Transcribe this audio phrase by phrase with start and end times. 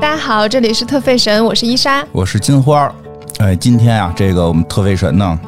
[0.00, 2.90] 大家好，这里是特费神，我是伊莎，我是金花。
[3.38, 5.38] 哎，今天啊，这个我们特费神呢。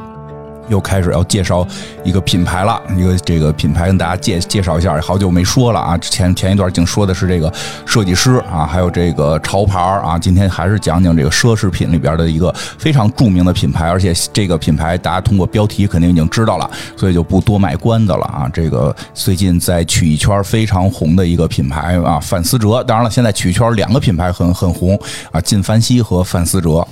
[0.69, 1.67] 又开始要介绍
[2.05, 5.99] 一个品牌了，一个这个品牌跟大家介介绍一下，好久没说了啊。
[5.99, 7.53] 前前一段净说的是这个
[7.85, 10.19] 设计师啊，还有这个潮牌啊。
[10.19, 18.49] 今天还是讲讲这个奢侈品里边的一个非常著名的品牌，而且这个品牌大家通过标题肯定已经知道了，所以就不多卖关子了啊。
[18.53, 22.83] 这个最近在曲艺圈非常红的一个品牌啊，范思哲。
[22.85, 24.99] 当然了，现在曲艺圈两个品牌很很红
[25.31, 26.87] 啊，靳凡希和范思哲，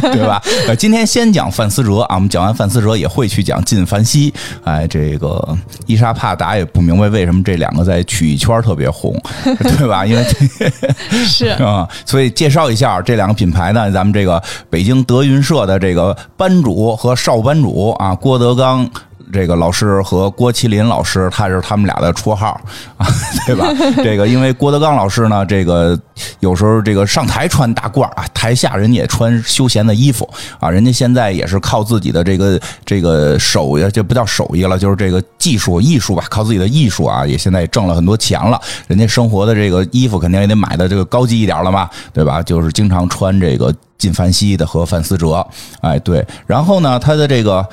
[0.00, 0.42] 对吧？
[0.76, 2.95] 今天先讲范思哲啊，我们讲完范思哲。
[2.96, 4.32] 也会去讲进凡西，
[4.64, 9.14] 哎，这个伊莎帕达也不明白为什么这两个在曲艺圈特别红，
[9.78, 10.04] 对吧？
[10.06, 10.24] 因为
[11.26, 18.88] 是 啊，所以介绍一下这两个品牌呢，咱们这个北京德云社的这个班主和少班主啊，郭德纲。
[19.32, 22.60] 这个老师和郭麒麟老师，他是他们俩的绰号
[22.96, 23.06] 啊，
[23.46, 23.66] 对吧？
[24.04, 25.98] 这个因为郭德纲老师呢，这个
[26.40, 30.28] 有时候这个上台穿大褂啊，台下人也穿休闲的衣服
[30.60, 38.60] 啊，人家现在也是靠自己的这个这个手艺，这不叫手艺了，就是这个技术艺术吧，靠自己的艺术啊，也现在也挣了很多钱了。
[38.86, 42.42] 人家生活的这个衣服肯定也得买的这个高级一点了嘛，对吧？
[42.42, 45.44] 就是经常穿这个靳凡希的和范思哲，
[45.80, 46.24] 哎，对。
[46.46, 47.66] 然后呢，他的这个。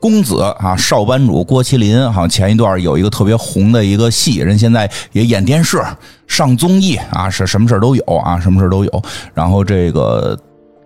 [0.00, 5.80] 公子啊，少班主郭麒麟，好像前一段有一个特别红的一个戏，人现在也演电视、
[6.26, 9.02] 上综艺啊，是什么事都有啊，什么事都有。
[9.34, 10.38] 然后这个。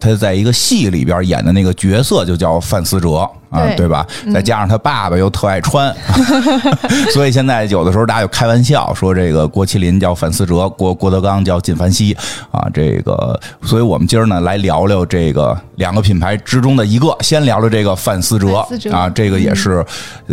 [0.04, 4.06] 他在一个戏里边演的那个角色就叫范思哲啊，对吧？
[4.32, 5.94] 再加上他爸爸又特爱穿，
[7.14, 12.14] 所以现在有的时候大家就开玩笑说，这个郭麒麟叫范思哲，郭郭德纲叫靳凡希
[12.50, 12.68] 啊。
[12.74, 19.08] 这个，所以我们今儿呢来聊聊这个两个品牌之中的一个，先聊聊这个范思哲啊。
[19.08, 19.84] 这个也是，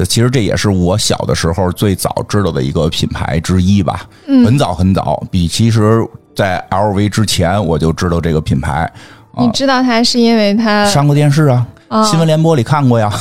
[0.06, 4.06] 其实这也是我小的时候最早知道的一个品牌之一吧。
[4.26, 6.04] 很早很早，比其实
[6.36, 8.92] 在 LV 之前我就知道这个品牌。
[9.38, 11.66] 你知道他是因为他上过电视啊。
[12.06, 13.12] 新闻联播里看过呀，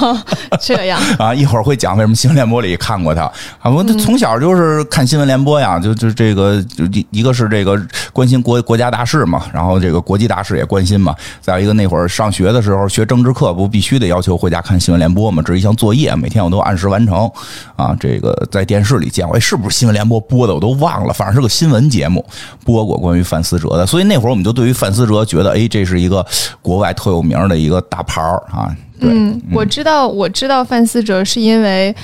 [0.58, 3.24] 这样 啊，一会儿会讲为什么新闻联播里看过他
[3.60, 3.70] 啊。
[3.70, 7.78] 我从小就是看新闻联播呀，就就这个就一一个是这个
[8.14, 11.14] 关心国国家大事嘛，然后这个国际大事也关心嘛。
[11.42, 17.30] 再有一个那会儿上学的时候学政治课，不必须得要求回家看新闻联播嘛，这是一项作业，每天我都按时完成
[17.76, 17.94] 啊。
[18.00, 22.24] 这个在电视里见过，哎，是不是新闻联播播的我都忘了，反正是个新闻节目
[22.64, 26.24] 播过关于范思哲的，所以那会儿我们就对于范思哲觉得，哎，这是一个
[26.62, 28.13] 国外特有名的一个大牌。
[28.14, 31.94] 牌儿啊，嗯，我知道，我知道范思哲是因为，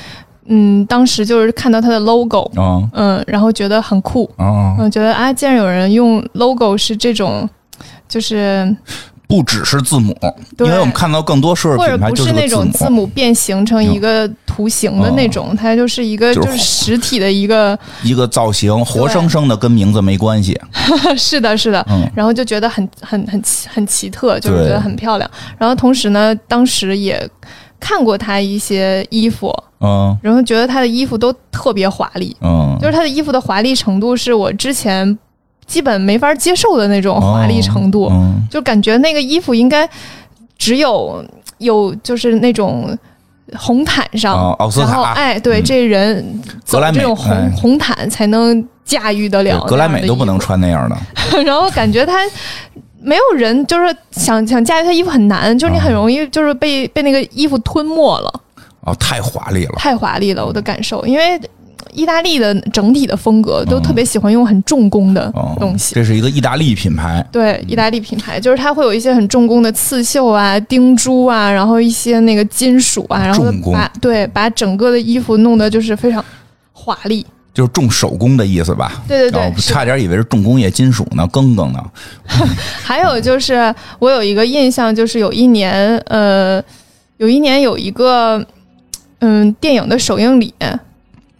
[0.46, 2.50] 嗯，当时就是看到他的 logo，
[2.92, 7.48] 嗯，然后觉得很酷，嗯，觉得啊，竟然有人用 logo 是这种，
[8.08, 8.76] 就是。
[9.30, 10.14] 不只是字母，
[10.58, 13.06] 因为我们看到更多奢侈品牌就是那种字母。
[13.06, 20.58] 变形成一个图形的那种，它就是一个就是实体的一个一个造型，活生生的跟名字没关系。
[21.16, 25.30] 是的，是的，然后就觉得很很很奇很奇特，就是觉得很漂亮。
[25.56, 27.28] 然后同时呢，当时也
[27.78, 35.18] 看过他一些衣服，嗯，然后觉得他的衣服都特别华丽，嗯，就是他的衣服的华丽程度是我之前。
[35.70, 38.10] 基本没法接受的那种华丽程度，
[38.50, 39.88] 就感觉那个衣服应该
[40.58, 41.24] 只有
[41.58, 42.98] 有就是那种
[43.56, 49.60] 红毯上，然后哎，对，这人走这种红红毯才能驾驭得了。
[49.60, 50.96] 格莱美都不能穿那样的。
[51.44, 52.18] 然后感觉他
[53.00, 58.40] 没有人就是想想驾驭他衣服很难，就是你很容易就是被被那个衣服吞没了。
[58.80, 61.40] 哦，太华丽了，太华丽了，我的感受，因为。
[61.92, 65.94] 意大利的整体的风格都特别喜欢用很重工的东西。
[65.94, 67.24] 这是一个意大利品牌。
[67.32, 76.24] 对，意大利品牌就是它会有一些很重工的刺绣啊、钉珠啊，然后一些那个金属啊，然后把对把整个的衣服弄得就是非常
[76.72, 79.02] 华丽，就是重手工的意思吧？
[79.08, 81.82] 对对对，差点以为是重工业金属呢，更更呢。
[82.82, 86.62] 还有就是我有一个印象，就是有一年呃，
[87.16, 88.44] 有一年有一个
[89.20, 90.54] 嗯电影的首映礼。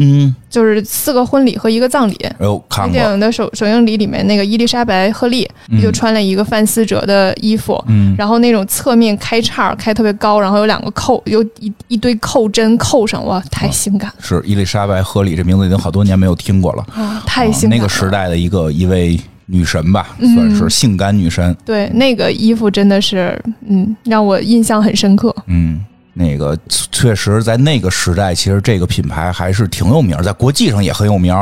[0.03, 2.15] 嗯，就是四个婚礼和一个葬礼。
[2.23, 5.47] 哎呦，看过电影的首首映礼里面，那个伊丽莎白·赫利
[5.83, 14.17] 就穿了一个范思哲的衣服，嗯，然后那种侧面开叉开特别高，然后有两个扣，有一一堆扣针扣上，哇，太性感了。
[14.21, 17.79] 是伊丽莎白·赫利这名字已经好多年没有听过了，啊，太性感。
[17.79, 21.55] 那个时代的一个一位女神吧，算是性感女神。
[21.65, 23.39] 对，那个衣服真的是，
[23.69, 25.35] 嗯，让我印象很深刻。
[25.47, 25.85] 嗯。
[26.13, 31.35] 那个确实，在那个时代，其实这个品牌还是挺有名，在国际上也很有名。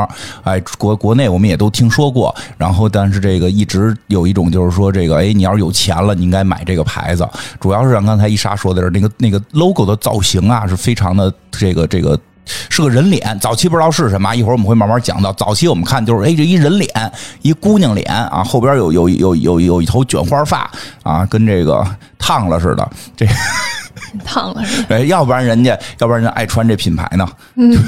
[0.43, 2.33] 哎，国国内我们也都听说过。
[2.57, 7.27] 然后，但是这个一直有一种就是说，这个哎，你要是有钱了，你应该买这个牌子。
[7.59, 12.17] 主要是像刚才伊莎说的是，那个那个 logo 的造型啊，是非常的这个这个
[12.69, 13.37] 是个人脸。
[13.39, 15.33] 早期不知道是什么，一会儿我们会慢慢讲到。
[15.33, 17.11] 早期我们看就是，哎，这一人脸，
[17.41, 20.69] 一姑娘脸啊，后边有有有有有一头卷花发
[21.01, 21.83] 啊，跟这个
[22.19, 22.87] 烫了似的，
[23.17, 23.25] 这
[24.19, 24.83] 烫了是？
[24.89, 27.27] 哎，要不然人家，要不然人爱穿这品牌呢？
[27.55, 27.77] 嗯。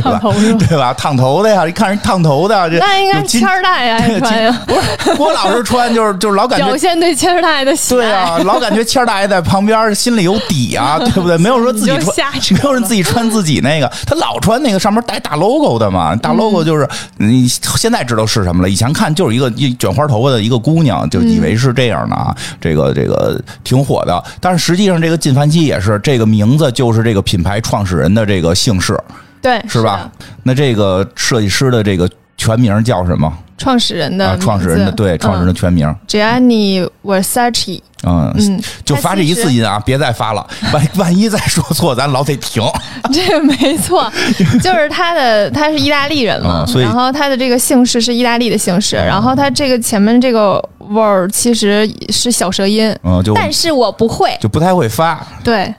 [0.00, 0.66] 烫头是吧？
[0.68, 0.94] 对吧？
[0.94, 4.62] 烫头的呀，一看人烫头的，这那应该谦儿大呀，穿呀。
[4.66, 7.98] 不是郭老师穿，就是就是老感觉表现对谦儿大爷的喜爱。
[7.98, 11.36] 对啊，老感觉谦儿大爷在旁边心里有底啊， 对不对？
[11.38, 24.22] 没有说自己穿， 没有人自己穿自己那个，他老穿那个上面带大 logo 的嘛，大 logo 就是你现在知道是什么了，以前看就是一个一卷花头发的一个姑娘，就以为是这样的啊，这个这个挺火的。
[24.40, 28.98] 但是实际上，这个金凡希也是这个名字，就是这个品牌创始人的这个姓氏。
[29.40, 30.10] 对，是吧？
[30.42, 33.32] 那这个设计师的这个全名叫什么？
[33.56, 37.80] 创始人的创始人的对，创始人的全名 Gianni Versace。
[38.04, 42.62] 嗯嗯，就发这一次音啊，别再发了， 万万一再说错，咱老得停。
[43.12, 44.08] 这没错，
[44.62, 55.74] 就是他的，他是意大利人嘛，然后他的这个姓氏是意大利的姓氏，然后他这个前面这个 word 其实是小舌音，嗯，就但是我不会，就不太会发，对。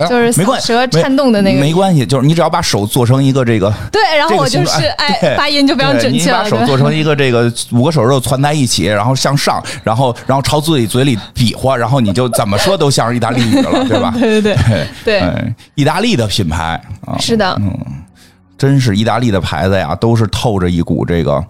[0.00, 6.44] 就是没关系，舌颤动的那个没关系，就是你只要把手做成一个这个 对，然后我就是 哎，发音就非常准确了。
[6.44, 14.12] 你把手做成一个这个五个手指头攒在一起，然后向上，然后然后朝自己嘴里比划，然后你就怎么说都像是意大利语了，对吧？
[14.18, 17.72] 对对对对，意大利的品牌啊，是的，嗯，
[18.58, 21.44] 真是意大利的牌子呀，都是透着一股这个。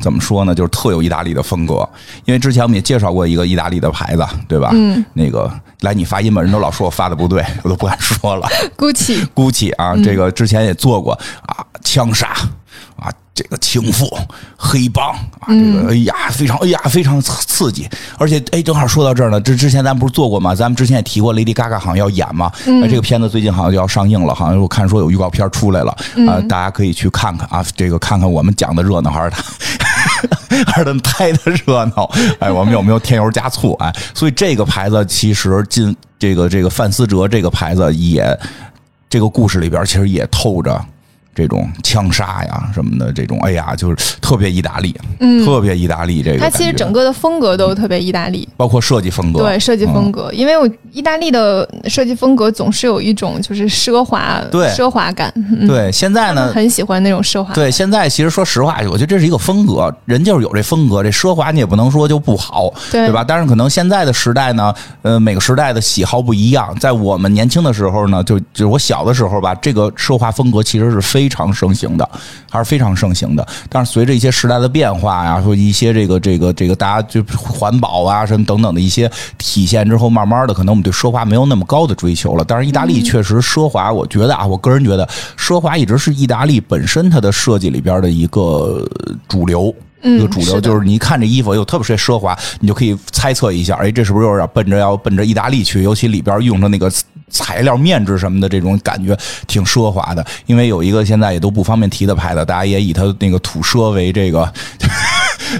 [0.00, 0.54] 怎么说呢？
[0.54, 1.88] 就是特有意大利的风格，
[2.24, 4.70] 因为之前我们也介绍过一个意大利的牌子，对吧？
[4.72, 5.50] 嗯，那个
[5.80, 8.48] 来你发音吧，人都老说我发的不对，我都不敢说了。
[8.76, 11.12] Gucci，Gucci 啊，这个之前也做过
[11.46, 12.50] 啊，枪杀啊。
[13.34, 14.06] 这个情妇
[14.58, 17.88] 黑帮啊，这个哎呀，非常哎呀，非常刺激。
[18.18, 20.54] 而且哎，正好说到这儿呢，这之前咱不是做过吗？
[20.54, 22.52] 咱们之前也提过，Lady Gaga 好像要演嘛。
[22.66, 25.96] 那这个片子最近好像就要上映了，好像我看说有预告片出来了
[26.28, 27.64] 啊，大家可以去看看啊。
[27.74, 29.42] 这个看看我们讲的热闹还是他
[30.70, 32.10] 还是他拍的热闹？
[32.38, 33.72] 哎，我们有没有添油加醋？
[33.80, 38.38] 哎，所以这个牌子其实进这个这个范思哲这个牌子也
[39.08, 40.78] 这个故事里边其实也透着。
[41.34, 46.22] 这种枪杀呀什么的，这种哎呀，就是特别意大利，嗯，特别意大利。
[46.22, 49.40] 这个它其实整个的风格都特别意大利，包括设计风格。
[49.40, 55.32] 对设计风格，因为我意大利的设计风格总是有一种就是奢华，对奢华感。
[55.66, 57.54] 对，现在呢，很喜欢那种奢华。
[57.54, 63.24] 对，现在其实说实话，我觉得这是一个风格，人就是有这风格，这奢华你也不能说就不好，对吧？
[63.26, 66.76] 但是可能现在的时代呢，呃，每个时代的喜好不一样。
[66.78, 71.21] 在我们年轻的时候呢，就就是我小的时候吧，这个奢华风格其实是非。
[71.22, 72.10] 非常盛行的，
[72.50, 73.46] 还是非常盛行的。
[73.68, 79.08] 但是随着一些时代的变化呀，说一些这个这个这个大家就环保啊什么等等的一些
[79.38, 82.44] 体现之后，慢慢的可能我们对奢华没有那么高的追求了。
[82.44, 85.08] 但是意大利确实奢华，我觉得啊，我个人觉得
[85.38, 88.84] 奢华一直是意大利本身它的设计里边的一个
[89.28, 89.72] 主流，
[90.02, 95.84] 一个主流就是你一看这衣服又特别奢华，你就可以猜测一下，哎，这是不是有点奔着要奔着意大利去？
[95.84, 96.90] 尤其里边用的那个。
[97.32, 99.18] 材料、面质什么的，这种感觉
[99.48, 100.24] 挺奢华的。
[100.46, 104.52] 因为有一个现在也都不方便提的牌子，大家也以它那个土奢为这个。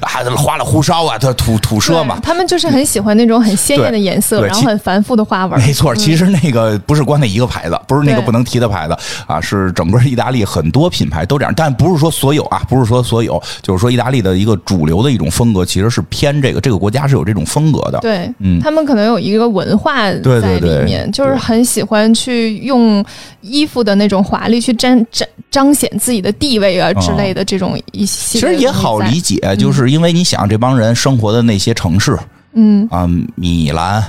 [0.01, 2.19] 啊，花里胡哨啊，它土土奢嘛。
[2.23, 5.61] 他们就是很喜欢那种很鲜艳的颜色，然后很繁复的花纹。
[5.61, 8.97] 没错，其实那个不是光那一个牌子，不是那个不能提的牌子
[9.27, 17.99] 啊，是整个意大利很多品牌都这样，但不是说所有啊，不是说所有，就是说意大利的一个主流的一种风格，其实是偏这个这个国家是有这种风格的。
[18.01, 23.05] 对，嗯，他们可能有一个文化在里面，就是很喜欢去用
[23.41, 28.41] 衣服的那种华丽去彰彰彰显自己的地位啊之类的这种一些。
[28.41, 29.83] 其实也好理解，就是。
[29.83, 32.17] 是因为你想这帮人生活的那些城市，
[32.53, 33.05] 嗯啊，
[33.35, 34.01] 米兰、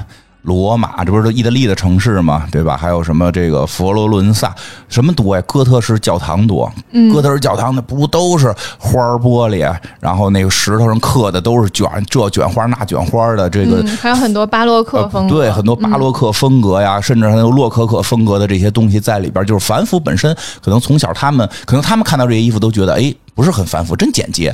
[0.43, 2.77] 罗马，这不是都意大利的城市嘛，对吧？
[2.77, 4.53] 还有什么这个佛罗伦萨，
[4.87, 5.43] 什么多呀？
[5.47, 6.71] 哥特式教堂多，
[7.13, 19.45] 哥特式教堂那不都是花玻璃，然后那个石头上刻的都是卷这卷花那卷花的，这个还有很多巴洛克风，对，很多巴洛克风格呀，甚至还有洛可可风格的这些东西在里边。
[19.45, 23.13] 就是凡夫本身，可能从小他们，可能他们看到这些衣服都觉得，哎。
[23.35, 24.53] 不是很繁复，真简洁。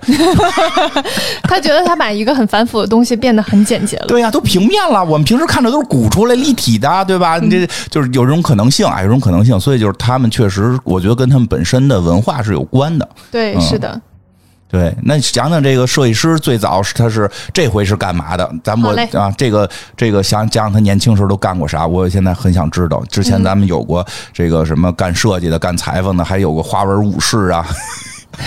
[1.43, 4.05] 他觉得他把一个很繁复的东西变得很简洁了。
[4.07, 5.03] 对呀，都平面了。
[5.03, 7.37] 我们平时看着都是鼓出来立体的，对吧？
[7.39, 9.59] 你这就是有这种可能性啊，有这种可能性。
[9.59, 13.07] 所以就是他们确实，我觉得跟他们本身的文化是有关的。
[13.29, 13.99] 对，是的。
[14.71, 18.47] 对，那讲讲这个设计师最早是他是这回是干嘛的？
[18.63, 19.67] 咱们啊，这个
[19.97, 21.87] 这个想讲讲他年轻时候都干过啥？
[21.87, 23.03] 我现在很想知道。
[23.09, 27.65] 之前咱们有过这个什么干设计的、干裁缝的，还有个花纹武士啊。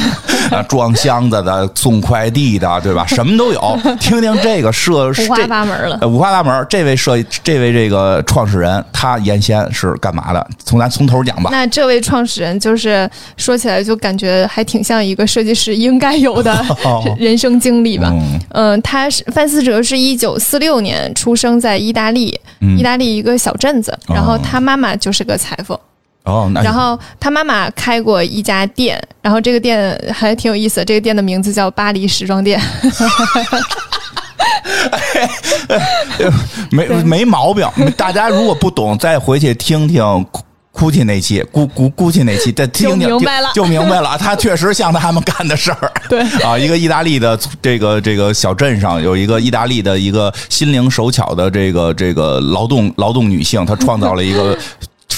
[0.69, 3.07] 装箱子的、送快递的，对吧？
[3.07, 3.79] 什么都有。
[4.01, 6.67] 听听这个设五花八门了，五花八门。
[6.69, 10.47] 这位设这位这个创始人，他原先是干嘛的？
[10.65, 11.51] 从咱从头讲吧。
[11.53, 16.65] 那这位创始人就是说起来就感觉还挺像一个设计师应该有的
[17.19, 18.13] 人生经历吧。
[18.51, 22.39] 嗯，他是范思哲，是一九四六年出生在意大利，
[22.79, 23.97] 意大利一个小镇子。
[24.09, 25.79] 然后他妈妈就是个裁缝。
[26.25, 32.61] 哦，然后他妈妈开过一家店，然后这个店还挺有意思，这个店的名字叫巴黎时装店。
[36.71, 40.03] 没没毛病，大家如果不懂，再回去听听
[40.73, 44.17] GUCCI 那期，GU GU GUCCI 那期，再听听就明白了，就明白了。
[44.17, 45.93] 他确实像他们干的事儿。
[46.09, 54.57] 对啊，一个意大利的这个这个小镇上，有一个意大利的一个心灵手巧的这个这个劳动劳动女性，她创造了一个。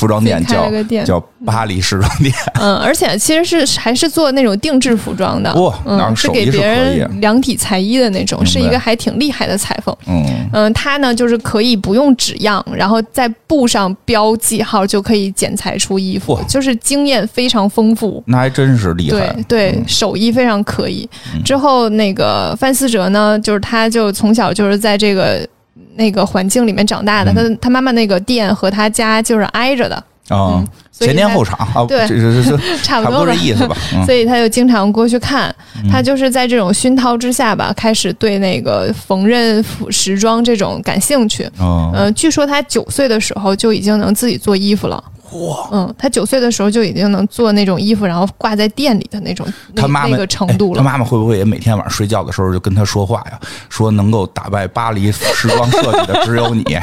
[0.04, 0.70] 服装店叫
[1.02, 2.30] 叫巴黎时装店，
[2.60, 10.22] 嗯，而且其实是还是做那种定制服装的，哇，嗯，是给别人量体裁衣的那种，是一个还挺厉害的裁缝，嗯。
[10.52, 21.08] 嗯，他呢就是可以不用纸样，然后在布上标记号就可以剪裁出衣服，就是经验非常丰富，那还真是厉害，对对，手艺非常可以。
[21.44, 25.48] 之后那个范思哲呢，就是他就从小就是在这个。
[25.96, 32.06] 那个环境里面长大的，他他妈妈那个店和他家就是挨着的嗯，前店后厂啊，对，
[32.82, 33.76] 差不多这意思吧。
[34.06, 35.54] 所以他就经常过去看，
[35.90, 41.46] 他就是在这种熏陶之下吧，开始对那个缝纫时装这种感兴趣。
[41.60, 45.02] 嗯，据说他九岁的时候就已经能自己做衣服了。
[45.34, 50.78] 哇，嗯，他九岁的时候就已经能做那种衣服，然后挂在店里的那种，他妈那个程度了。
[50.78, 53.38] 他妈妈会不会也每天晚上睡觉的时候就跟他说话呀？
[53.68, 56.64] 说能够打败巴黎时装设计的只有你。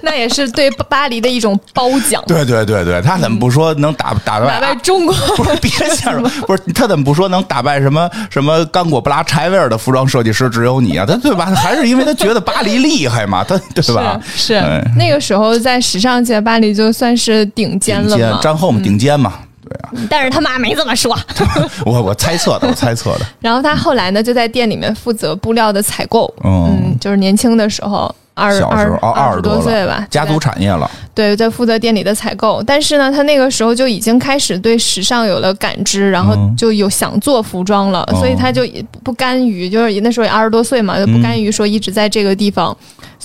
[0.00, 2.22] 那也是对巴黎的一种褒奖。
[2.26, 5.14] 对对对对，他怎么不说能打打败打败中国？
[5.36, 11.04] 不是别瞎说， 不是他怎么不说能打败什么什么刚果布拉柴维尔的服装设计师只有你啊？
[11.06, 11.46] 他对吧？
[11.46, 13.42] 还是因为他觉得巴黎厉害嘛？
[13.44, 14.20] 他对吧？
[14.36, 14.60] 是
[14.96, 18.38] 那个时候在时尚界，巴黎就算是顶尖了嘛？
[18.42, 19.34] 战后嘛，顶尖嘛。
[19.62, 21.16] 对啊，但是他妈没这么说。
[21.84, 23.26] 我我猜测的，我猜测的。
[23.40, 26.32] 然后他后来呢，就在店里面负责布料的采购。
[26.44, 28.14] 嗯，就是年轻的时候。
[28.40, 30.88] 二二二十多岁吧，家族产业了。
[31.12, 38.64] 对，在负责店里的采购，但是呢，他那个时候就已经开始对时尚有了感知，然后就有想做服装了，所以他就
[39.02, 42.76] 不甘于，就是那时候也二十多岁嘛，就不甘于说一直在这个地方，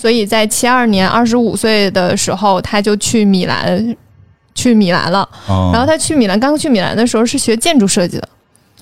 [0.03, 3.95] 所以在七二年二十五岁的时候，他就去米兰，
[4.53, 5.25] 去米兰了。
[5.47, 8.27] 然后他去米兰，刚去米兰的时候是学建筑设计的。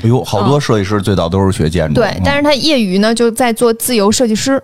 [0.02, 1.94] 哎呦，好多设计师最早都是学建筑。
[1.94, 4.60] 对，但是他业余呢就在做自由设计师。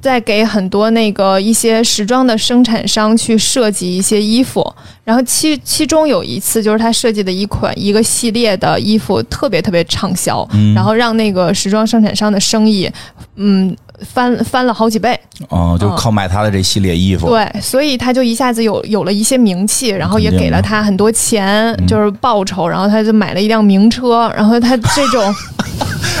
[0.00, 12.90] 在给很多那个一些时装的生产商去设计一些衣服，然后其其中有一次就是他设计的一款一个系列的衣服特别特别畅销，然后让那个时装生产商的生意，
[13.34, 13.76] 嗯。
[14.04, 15.18] 翻翻了好几倍。
[15.48, 17.28] 哦，就靠卖他的这系列衣服。
[17.28, 25.34] 对，所以他就一下子有有了一些名气，然后也给了他很多钱，就是报酬，然后他就买了一辆名车，然后他这种，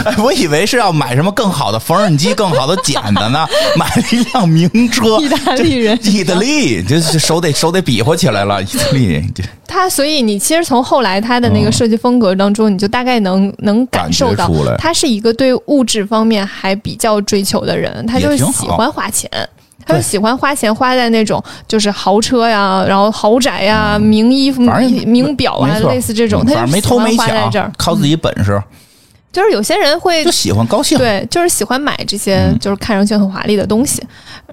[0.04, 5.18] 哎，我以为是要买什么更好的缝纫机、更好的剪子呢，买了一辆名车。
[5.22, 9.34] 意大利人，意大利，这手得手得比划起来了，意大利人。
[9.66, 14.48] 他，所以你其实从后来他的那个设计风格当中，你就大概能能感受到，
[14.78, 19.28] 他是一个对物质方面还比较追求的人，他就喜欢花钱，
[19.84, 24.62] 他就喜欢花钱花在那种就是豪车呀，然后豪宅呀、名衣服、
[25.04, 28.62] 名表啊，类似这种，他就没偷没抢，靠自己本事。
[29.36, 34.02] 就是有些人会就喜欢高兴，对，就是喜欢买这些就是看上去很华丽的东西。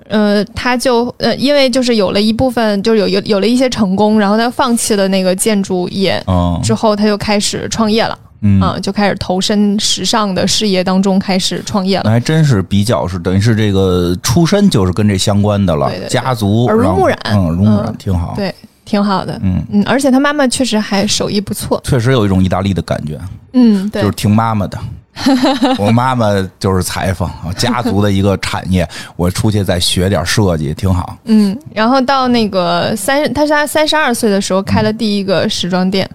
[0.09, 6.21] 呃，他就呃，因为就是有了一部分，就是有有有了一些成功，然后他放弃了那个建筑业，
[6.61, 12.03] 之后他就开始创业了，嗯，就开始投身时尚的事业当中，开始创业了。
[12.03, 18.53] 那还真是比较是等于是这个出身就是跟这相关的了，家族耳濡目染，嗯，耳濡目染挺好，对。
[18.85, 19.63] 挺好的，嗯。
[19.71, 23.19] 嗯，而且他妈妈确实还手艺不错，确实有一种意大利的感觉，
[23.53, 24.79] 嗯，对，就是听妈妈的，
[25.77, 26.27] 我妈妈
[26.59, 36.09] 就是裁缝，家族的一个产业， 我出去再学点设计挺好，嗯，然后到那个三，他是他三十二岁的时候开了第一个时装店。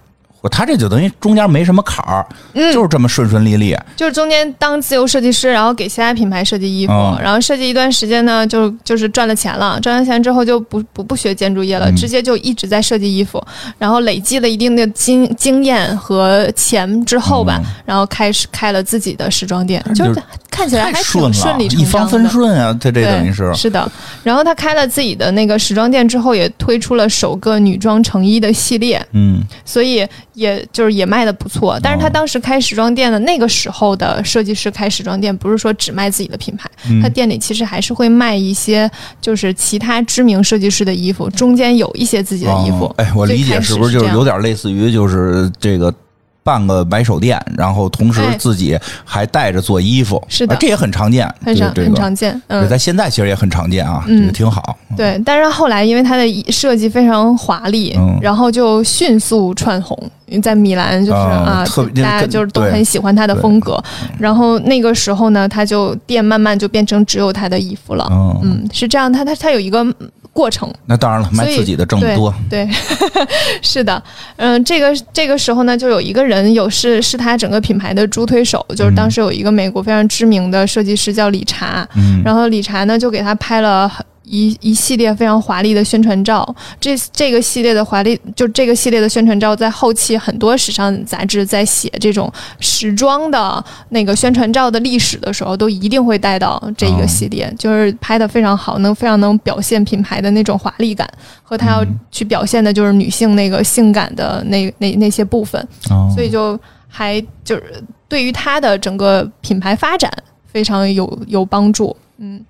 [0.49, 3.75] 他这就等于中间没什么坎儿，就是这么顺顺利利。
[3.95, 9.79] 就是中间当自由设计师，然后给其他品牌设计衣服，然后设计一段时间呢，就就是赚了钱了。
[9.81, 13.43] 赚了钱之后就不不不学建筑业了，直接就一直在设计衣服。
[13.77, 20.21] 然后累积了一定的经经验和钱之后吧，然后开始开了自己的时装店，就是。
[20.51, 23.89] 看起来还挺顺理成章，一帆风顺啊，他这等于是是的。
[24.23, 31.79] 然后他开了自己的那个时装店之后，也推出了首个女装成衣的系列，嗯，所以也就是也卖的不错。
[31.81, 36.69] 但是他当时开时装店的那个时候的设计师开时装店，不是说只卖自己的品牌，
[37.01, 38.89] 他店里其实还是会卖一些
[39.21, 42.93] 就是其他知名设计师的衣服，中间有一些自己的衣服。
[42.97, 45.93] 哎，我理解是不是就是有点类似于就是这个。
[46.43, 52.41] 办个买手店，然后同时自己还带着做衣服，是的，这也很常见，很常很常见。
[52.47, 54.77] 嗯，在现在其实也很常见啊，嗯，挺好。
[54.97, 59.97] 对，但是后来因为它的设计非常华丽，然后就迅速窜红。
[60.43, 61.65] 在米兰就是啊，
[61.95, 63.83] 大家就是都很喜欢他的风格。
[64.19, 68.07] 然后那个时候呢，他就店慢慢就变成只有他的衣服了。
[68.43, 69.85] 嗯，是这样，他他他有一个。
[70.33, 70.71] 过程。
[70.85, 72.67] 那当然了，卖自己的挣得多，对，
[73.61, 74.01] 是的，
[74.37, 83.91] 嗯，这个这个时候呢，就有一个人有是是他整个品牌的助推手，就是当时有一个美国非常知名的设计师叫理查，嗯，然后理查呢就给他拍了。
[84.29, 86.47] 一一系列非常华丽的宣传照，
[86.79, 101.09] 这这个系列的华丽，就这个系列的宣传照，在后期很多时尚杂志在写这种时装的那个宣传照的历史的时候，都一定会带到这一个系列，就是拍的非常好，能非常能表现品牌的那种华丽感，
[101.41, 105.67] 和他要去表现的就是女性那个性感的那那那些部分，
[106.13, 110.11] 所以就还就是对于他的整个品牌发展
[110.45, 111.95] 非常有有帮助。
[112.19, 112.43] 嗯，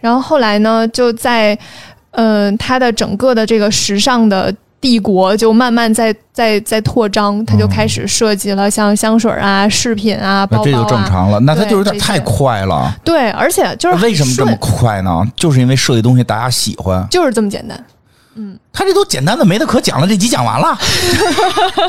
[0.00, 1.58] 然后后来呢，就在，
[2.12, 11.40] 嗯，他的整个的这个时尚的帝国就慢慢在在在扩张，他就开始设计了像香水啊、饰品啊、包包啊，这就正常了。
[11.40, 12.94] 那他就有点太快了。
[13.02, 15.26] 对，而且就是为什么这么快呢？
[15.34, 17.82] 就是因为设计东西大家喜欢，就是这么简单。
[18.36, 20.76] 嗯，他这都简单的没得可讲了，这集讲完了，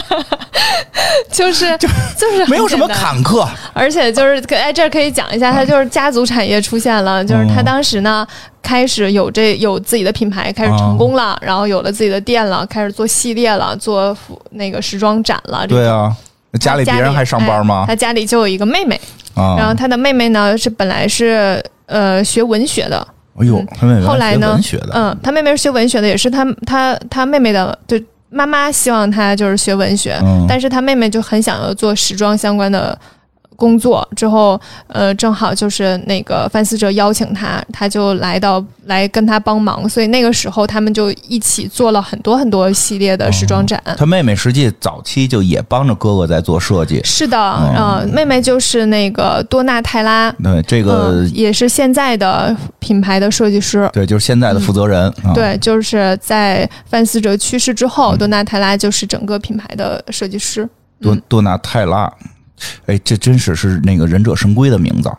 [1.32, 1.88] 就是就
[2.18, 8.26] 就是没有什么坎坷，而且就是哎，这可以讲一下，他就是家族产业出现了，就是他当时呢
[8.62, 14.16] 开始有这有自己的品牌，开始成功了，然后有了自己的店了，开始做系列了，做
[14.52, 15.66] 那个时装展了。
[15.66, 16.16] 对啊，
[16.60, 17.86] 家里别人还上班吗？
[17.88, 19.02] 他家里就有一个妹妹，
[19.36, 23.08] 然后他的妹妹呢是本来是呃学文学的。
[23.38, 24.60] 哎呦，他妹妹后来呢？
[24.94, 28.00] 嗯，他妹妹是学文学的，也是他他他妹妹的，就
[28.30, 32.98] 妈妈希望他就是学文学，但是他妹妹就很想要做时装相关的。
[33.56, 43.82] 工作之后，呃，正好就是那个范思哲邀请他，他就来到来跟他帮忙，所以那个时候他们就一起做了很多很多系列的时装展。
[43.98, 47.02] 他妹妹实际早期就也帮着哥哥在做设计。
[47.04, 47.38] 是的，
[47.78, 53.90] 嗯，妹妹就是那个多纳泰拉，对，这个也是现在的品牌的设计师。
[53.94, 55.12] 对，就是现在的负责人。
[55.34, 60.68] 对，就是在范思哲去世之后，多纳泰拉就是整个品牌的设计师。
[61.02, 62.12] 多多纳泰拉。
[62.86, 65.12] 哎，这真是是那个忍者神龟的名字，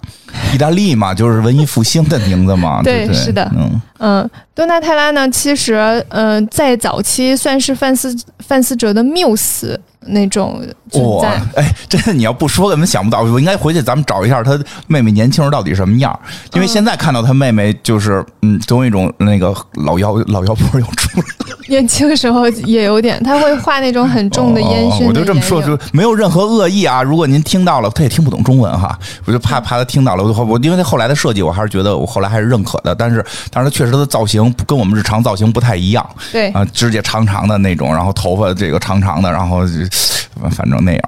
[0.55, 2.83] 意大利嘛，就是文艺复兴的名字嘛。
[2.83, 9.81] 对，是的，嗯嗯，多纳泰拉呢，其实嗯，在早期算是范思范思哲的缪斯。
[10.07, 13.23] 那种哇，哎， 真的，你要不说，根本想不到。
[13.23, 16.19] 我应该回去，咱们找一下他妹妹年轻时到底什么样。
[16.55, 21.57] 因为现在看到他妹妹，就是嗯，总有一种那个老妖 老妖婆又出来了。
[21.69, 25.05] 年轻时候也有点，他会画那种很重的烟熏。
[25.07, 27.03] 我就这么说，就没有任何恶意啊。
[27.03, 30.23] 如果您听到了，他也听不懂中文哈，我就怕怕他听到了。
[30.23, 32.95] 我我因为他后来的设计，我还是觉得我后来还是认可的。
[32.95, 36.09] 但是，但是他确实他的造型跟我们日常造型不太一样。
[36.31, 39.65] 对啊，指甲长长的那种，然后头发这个长长的，然后。
[40.51, 41.01] 反正那样，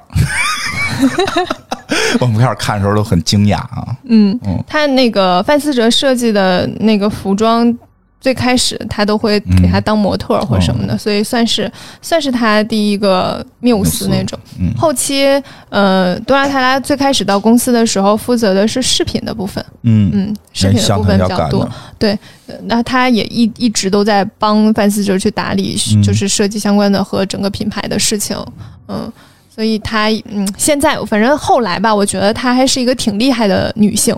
[2.19, 3.95] 我们开始看的时候都很惊讶啊。
[4.05, 7.71] 嗯，他那个范思哲设计的那个服装，
[8.21, 14.37] 最开始他都会给他当模特或什么的，所以算是算是他第一个缪斯那种。
[14.77, 15.25] 后期，
[15.69, 19.63] 呃，多拉塔拉最开始到公司的时候，负责的是饰品的部分。
[19.83, 21.69] 嗯嗯，饰品的部分比较多。
[21.97, 22.17] 对，
[22.63, 28.35] 那他也一一直都在帮范思哲去打理，就是设计相关的和整个品牌的事情。
[28.89, 29.09] 嗯，
[29.49, 34.13] 所以她嗯，现在反正后来吧，我觉得她还是一个挺厉害的女性。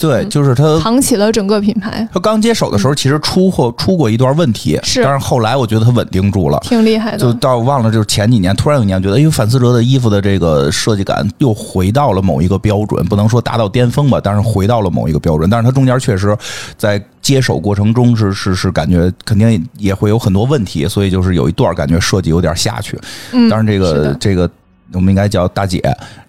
[0.00, 2.08] 对，就是他扛起了整个品牌。
[2.12, 7.18] 他刚接手的时候，其实出过出过一段问题，是，但是后来我觉得他稳定住了，挺厉害的。
[7.18, 15.48] 就到忘了，就是前几年，突然有一年觉得，哎呦，范思哲的衣服的这个设计感又回到了某一个标准，不能说达到巅峰吧，但是回到了某一个标准。
[15.50, 16.36] 但是他中间确实
[16.76, 22.98] 在接手过程中是是是感觉肯定也会有很多问题，所以就是有一段感觉设计有点下去。
[23.32, 24.48] 嗯，当然这个这个。
[24.92, 25.82] 我们应该叫大姐。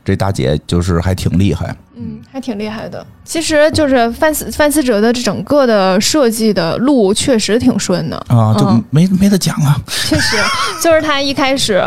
[0.03, 3.05] 这大姐就是还挺厉害，嗯，还挺厉害的。
[3.23, 9.79] 其实就是范思范思哲的这整个的设计的路确实挺顺的啊，就没没得讲啊。
[9.87, 10.37] 确实，
[10.81, 11.83] 就是他一开始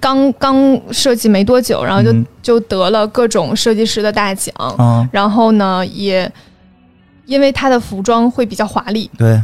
[0.00, 4.52] 刚刚设计没多久，然后就就得了各种设计师的大奖，
[5.12, 6.28] 然后呢，也
[7.26, 9.40] 因为他的服装会比较华丽，对。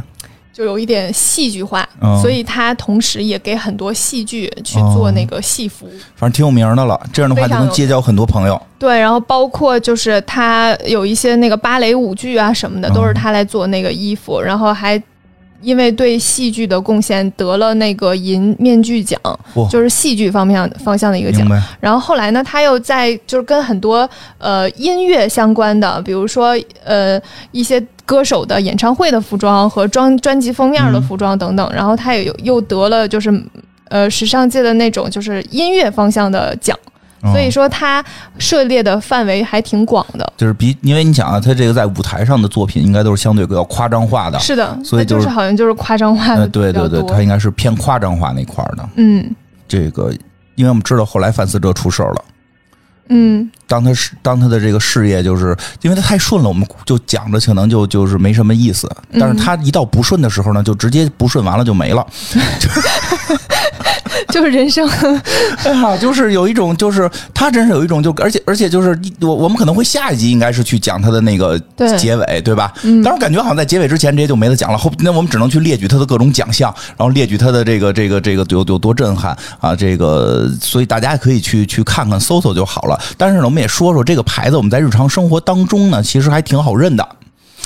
[0.59, 1.87] 就有一点戏剧化，
[2.21, 6.99] 所以他同时也给很多戏剧去做那个戏服，反正挺有名的了。
[7.13, 8.61] 这样的话就能结交很多朋友。
[8.77, 15.01] 对，然后包括就是他有一些那个芭蕾舞剧啊什么的，都是他来做那个衣服，然后还。
[15.61, 19.19] 因为对戏剧的贡献得了那个银面具奖，
[19.69, 21.47] 就是戏剧方面方向的一个奖。
[21.79, 27.19] 然后后来呢，他又在就是跟很多呃音乐相关的，比如说呃
[27.51, 31.69] 一些歌手的演唱会的服装和专专辑封面的服装等等。
[31.73, 33.31] 然后他也有又得了就是
[33.89, 36.77] 呃时尚界的那种就是音乐方向的奖。
[37.21, 38.03] 所以说，他
[38.37, 48.89] 涉猎的范围还挺广的，就是比因为你想啊，他这个在舞台上的作品应该都是相对比较夸张化的，是的，所以就是好像就是夸张化的，对对对，他应该是偏夸张化那块儿的。
[48.95, 49.29] 嗯，
[49.67, 50.13] 这个
[50.55, 52.23] 因为我们知道后来范思哲出事儿了，
[53.09, 62.05] 嗯，当他是当他的这个事业就是因为他太顺了，我们就讲着可能就就是没什么意思，但是他一到不顺的时候呢，就直接不顺完了就没了。
[64.33, 64.87] 就是人生，
[65.65, 71.59] 哎呀，就是有一种，就是他真是有一种，就而且而且就是我我们可能会下一集应该是去讲他的那个
[71.97, 72.71] 结尾，对吧？
[72.83, 73.01] 嗯。
[73.01, 79.75] 但是感觉好像在结尾之前这些就没得讲了，后那我们只能去列举他的各种奖项，然后列举他的这个这个这个有有多震撼啊！
[79.75, 82.99] 这个所以大家也可以去去看看搜搜就好了。
[83.17, 87.09] 但是呢，我们也说说这个牌子，我们在日常生活当中呢，其实还挺好认的。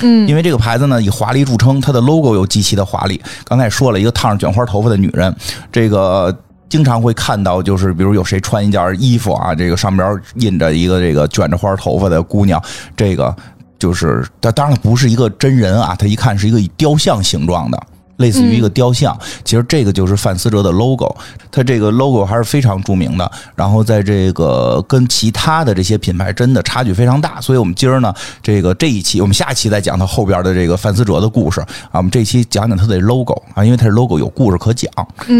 [0.01, 3.21] 嗯，因为这个牌子呢以华丽著称，它的 logo 又极其的华丽。
[3.43, 5.35] 刚才也说了一个烫着卷花头发的女人，
[5.71, 6.35] 这个。
[6.69, 12.61] 经常会看到，就是比如有谁穿一件衣服啊，这个上边印着一个这个卷着花头发的姑娘，
[12.95, 13.35] 这个
[13.77, 17.79] 就是但当然不是一个真人啊，他一看是一个以雕像形状的。
[18.17, 21.15] 类似于一个雕像，其实这个就是范思哲的 logo，
[21.51, 23.29] 它这个 logo 还是非常著名的。
[23.55, 31.93] 然后在这个跟其他的这些品牌真的差距非常大，所以我们今儿呢，这个这一期我们下期再讲它后边的这个范思哲的故事啊。
[31.93, 34.91] 我们这期讲讲它的 logo 啊，因为它是 logo 有故事可讲，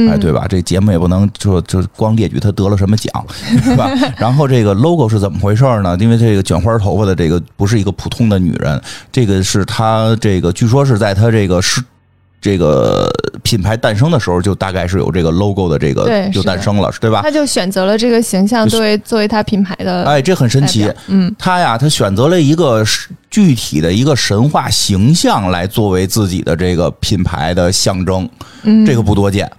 [0.10, 0.46] 哎，对吧？
[0.50, 3.26] 这节目也不能就就光列举它得了什么奖，
[3.64, 3.90] 是吧？
[4.18, 5.96] 然后这个 logo 是怎么回事呢？
[6.00, 8.82] 因为这个卷花头发的这个不是一个普通的女人，
[9.12, 11.84] 这个是她这个据说是在她这个是。
[12.44, 13.10] 这个
[13.42, 17.22] 品牌诞生的时候，就大概是有这个 logo 的这个就诞生了，对吧？
[17.24, 20.92] 他就选择了这个形象作为作为他品牌的，哎，这很神奇。
[21.08, 22.84] 嗯，他呀，他选择了一个
[23.30, 28.30] 具体的一个神话形象来作为自己的这个品牌的象征，
[28.64, 29.50] 嗯，这个不多见。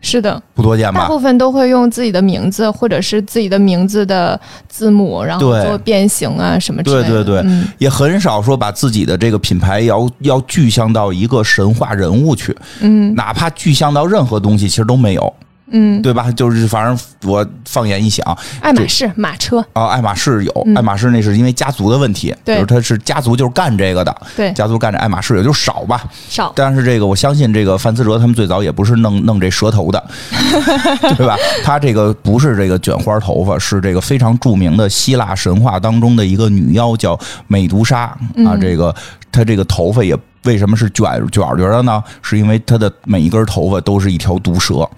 [0.00, 1.00] 是的，不多见吧？
[1.00, 7.22] 大部分都会用自己的名字或者是自己的名字的字母，然后做变形啊什么之类的。
[7.22, 12.56] 对对对，也很少说把自己的这个品牌要要具象到一个神话人物去。
[12.80, 15.34] 嗯，哪怕具象到任何东西，其实都没有。
[15.70, 16.30] 嗯，对吧？
[16.32, 16.98] 就是反正
[17.30, 18.24] 我放眼一想，
[18.60, 26.52] 爱马仕马车啊，爱马仕有爱马仕，那是因为家族的问题，就是他是家族就是干这个的，对，家族干这爱马仕也就少吧，少。
[26.54, 30.04] 但是这个我相信，这个范思哲他们最早也不是弄弄这蛇头的，
[31.16, 31.36] 对吧？
[31.64, 38.00] 他这个不是这个卷花头发，是这个非常著名的希腊神话当中的一个女妖叫美杜莎
[38.44, 38.56] 啊。
[38.60, 38.94] 这个
[39.30, 42.02] 她这个头发也为什么是卷卷卷的呢？
[42.22, 44.88] 是因为她的每一根头发都是一条毒蛇。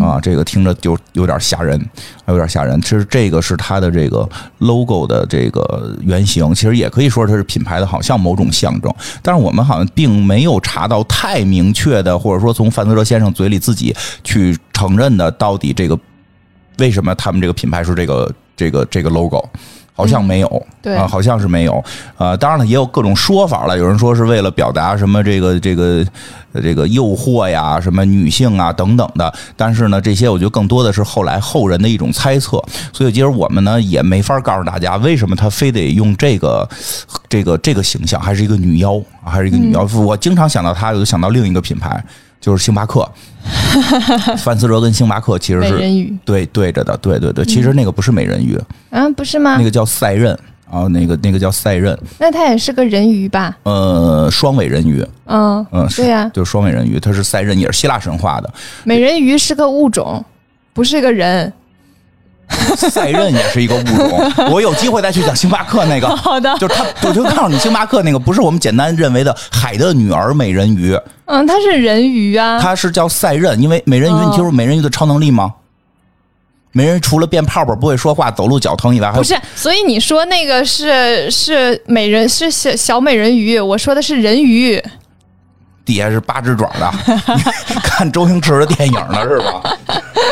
[0.00, 1.80] 啊，这个听着就有点吓人，
[2.28, 2.80] 有点吓人。
[2.80, 8.94] 其实这个是它的这个 logo 的这个原型，其实也可以说它是品牌的，好像某种象征。
[9.22, 13.92] 但是我们好像并没有查到太明确的，或者说从范德哲先生嘴里自己
[14.22, 15.98] 去承认的，到底这个
[16.78, 19.44] 为什么他们这个品牌是这个这个这个 logo。
[19.94, 21.84] 好像没有，对啊，好像是没有，
[22.16, 23.76] 呃，当然了，也有各种说法了。
[23.76, 26.04] 有人说是为了表达什么这个这个
[26.62, 29.32] 这个诱惑呀，什么女性啊等等的。
[29.56, 32.62] 但是呢，这些我觉得更多的是后来后人的一种猜测。
[32.92, 36.68] 所以，其实我们呢也没法告诉大家为什么他非得用这个
[37.28, 39.86] 这个这个形象，还是一个女妖，还是一个女妖。
[39.94, 42.02] 我经常想到他，我就想到另一个品牌。
[42.40, 43.08] 就是星巴克，
[44.38, 45.78] 范思哲跟星巴克其实是
[46.24, 48.58] 对对着的，对对对，其实那个不是美人鱼，
[48.90, 49.56] 嗯，不是吗？
[49.58, 50.32] 那个叫赛壬
[50.70, 53.56] 啊，那个那个叫赛壬，那它也是个人鱼吧？
[53.64, 58.50] 呃，双尾人鱼，嗯嗯，对呀，就是双尾人鱼，它是赛壬，也是希腊神话的。
[58.84, 60.24] 美人鱼是个物种，
[60.72, 61.52] 不是个人。
[62.76, 66.08] 赛任也是一个物种，我有机会再去讲星巴克那个。
[66.16, 70.98] 好的，就是他，我就告诉你，星巴克那个不是我们简单认为的海的女儿美人鱼。
[71.26, 72.58] 嗯，它是人鱼啊。
[72.60, 75.54] 它是叫赛任，因为美人鱼，你听说美人鱼的超能力吗？
[76.74, 79.36] 美人除了变泡泡不会说话、走路脚疼以外，还不是。
[79.54, 84.82] 所以你说那个是是美人是小小美人鱼，我说的是人鱼。
[85.84, 86.92] 底下是八只爪的，
[87.82, 89.62] 看周星驰的电影呢是吧？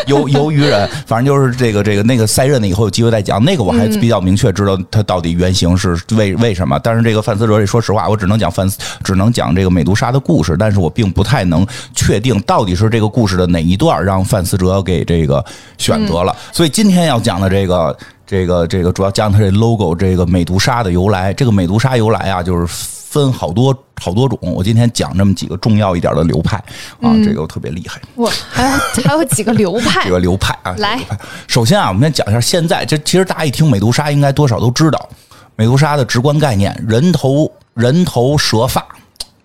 [0.07, 3.43] 鱿鱿鱼人，反正就是这个这个那个赛任的，以后有机会再讲。
[3.45, 6.79] 那个我还比较明确知道它到底原型是为为什么。
[6.83, 8.69] 但是这个范思哲这，说实话，我只能讲范，
[9.05, 15.45] 只能讲这个美杜莎的故事，但是我并不太能确定到底是这个故事的哪一段让范思哲给这个
[15.77, 16.35] 选择了。
[16.53, 21.35] 所以今天要讲的这个这个这个主要讲它这 logo 这个美杜莎的由来。
[21.35, 23.00] 这个美杜莎由来啊，就是。
[23.11, 26.57] 分好多好多种，我今天讲这么几个重要一点的流派
[27.03, 28.01] 啊，这个特别厉害。
[28.14, 30.05] 哇，还有还有几个流派？
[30.07, 31.01] 几个流派啊，来，
[31.49, 35.09] 首先啊，我们先讲一下现在这其实大家一听美杜莎，应该多少都知道
[35.57, 38.87] 美杜莎的直观概念：人头人头蛇发。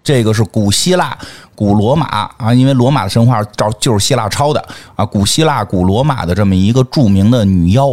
[0.06, 1.18] 这个是古希腊、
[1.56, 4.64] 古罗马啊，因为罗马的神话照就是希腊抄的
[4.96, 5.04] 啊。
[5.04, 7.90] 古希腊、古罗马的这么一个著名的女妖，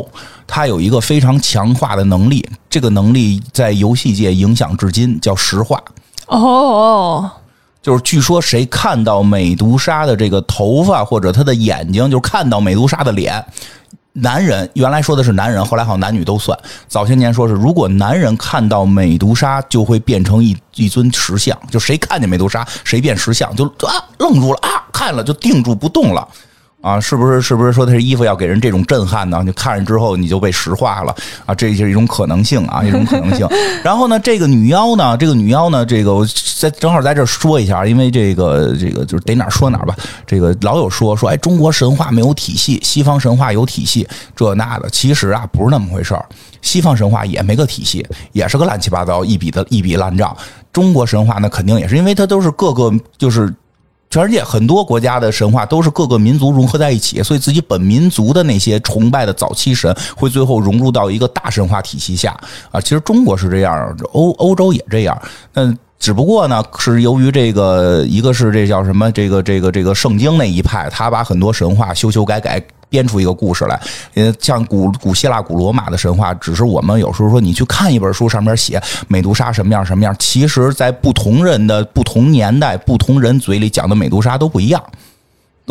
[0.46, 5.82] 她有一个非常强化的能力，这个能力在游戏界影响至今，叫石化。
[6.26, 7.30] 哦，
[7.80, 13.42] 就是据说谁看到美杜莎的这个头发或者她的眼睛，就看到美杜莎的脸。
[14.14, 16.58] 男人原来说的是男人，后来好像男女都算。
[16.86, 26.28] 早些年说是，如果男人看到美杜莎，就会变成一一尊石像，就谁看见美杜莎，谁变石像，就啊愣住了啊，看了就定住不动了。
[26.82, 27.40] 啊，是不是？
[27.40, 29.40] 是不是说他是衣服要给人这种震撼呢？
[29.44, 31.14] 你看着之后你就被石化了
[31.46, 31.54] 啊！
[31.54, 33.48] 这是一种可能性啊， 一种可能性。
[33.84, 36.26] 然后呢，这个女妖呢，这个女妖呢，这个我
[36.58, 39.96] 在正好在这说一下，因为这个这个就是得哪说哪吧。
[40.26, 44.90] 这个老有说说，哎，中国神话没有体系，西方神话有体系，这那的。
[44.90, 46.26] 其实啊，不是那么回事儿。
[46.62, 50.36] 西方神话也没个体系，也是个乱七八糟一笔的一笔烂账。
[50.72, 53.54] 中国神话那肯定也是，因为它都是各个就是。
[54.12, 62.38] 全世界很多国家的神话都是各个民族融合在一起，所以自己本民族的那些崇拜的早期神会最后融入到一个大神话体系下
[62.70, 62.78] 啊。
[62.78, 65.18] 其实中国是这样，欧欧洲也这样。
[65.54, 72.62] 那只不过呢，是由于这个一个是这叫什么这个这个这个圣经那一派，他把很多神话修修改改。
[72.92, 73.80] 编出一个故事来，
[74.12, 78.78] 呃，像古古希腊、古罗马的神话，只是我们有时候说你去看一本书，上面写
[79.08, 84.84] 美杜莎什么样什么样，其实在不同人的不同年代、不同人嘴里讲的美杜莎都不一样。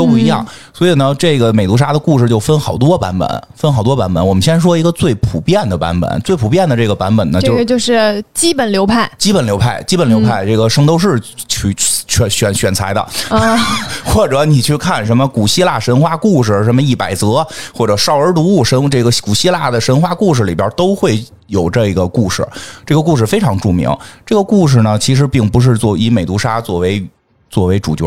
[0.01, 4.25] 都不一样，所以呢，这个美杜莎的故事就分好多版本，分好多版本。
[4.25, 10.43] 我们先说一个最普遍的版本，最普遍的这个版本呢，这个就是基本流派，基本流派，基本流派。
[10.45, 13.55] 这个圣斗士取选选选材的，啊
[14.03, 22.47] 或者你去看什么古希腊神话故事，什么一百则，或者少儿读物神，这个古希腊的神话故事里边都会有这个故事。
[22.85, 23.95] 这个故事非常著名。
[24.25, 27.05] 这个故事呢，其实并不是做以美杜莎作为
[27.49, 28.05] 作为主角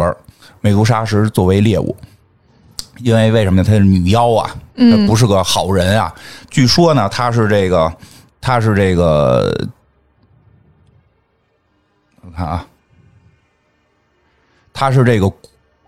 [0.65, 1.95] 美杜莎是作为猎物，
[3.01, 3.63] 因为为什么呢？
[3.63, 6.11] 她是女妖啊，她不是个好人啊。
[6.49, 7.95] 据说呢，她是这个，
[8.41, 9.55] 她是这个，
[12.23, 12.67] 我看啊，
[14.73, 15.31] 她是这个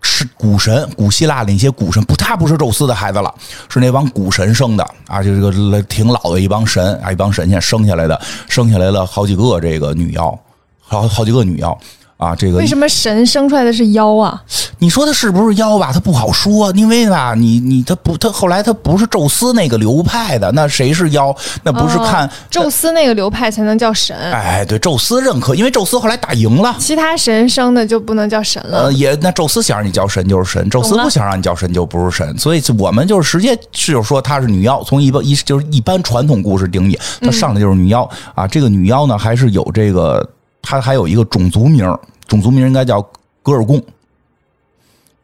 [0.03, 3.33] 是古神，古希腊的一些古神，不，她不是宙斯的孩子了，
[3.69, 10.39] 是那帮古神生的啊，就这个挺老的一帮神啊，一帮神仙生下来的，生下来了好几个这个女妖，
[10.79, 11.75] 好好几个女妖。
[12.17, 14.41] 啊，这个为什么神生出来的是妖啊？
[14.79, 15.91] 你说他是不是妖吧？
[15.93, 21.35] 他不好说，因为吧，你你他不他后来他不是宙斯那个流派的，那谁是妖？
[21.63, 24.15] 那不是看宙斯那个流派才能叫神。
[24.31, 28.85] 哎，对，宙斯认可，因为宙斯后来打赢了，其他神生的就不能叫神了。
[28.85, 38.47] 呃，也那宙斯想让你叫神就是神，宙斯不想让你叫神就不是神，所以我们就是直接就是说她是女妖，从一般一就是一般传统故事定义，她上来就是女妖啊。
[38.47, 40.27] 这个女妖呢，还是有这个。
[40.69, 41.85] 他还有一个种族名，
[42.27, 43.01] 种族名应该叫
[43.41, 43.81] 格尔贡，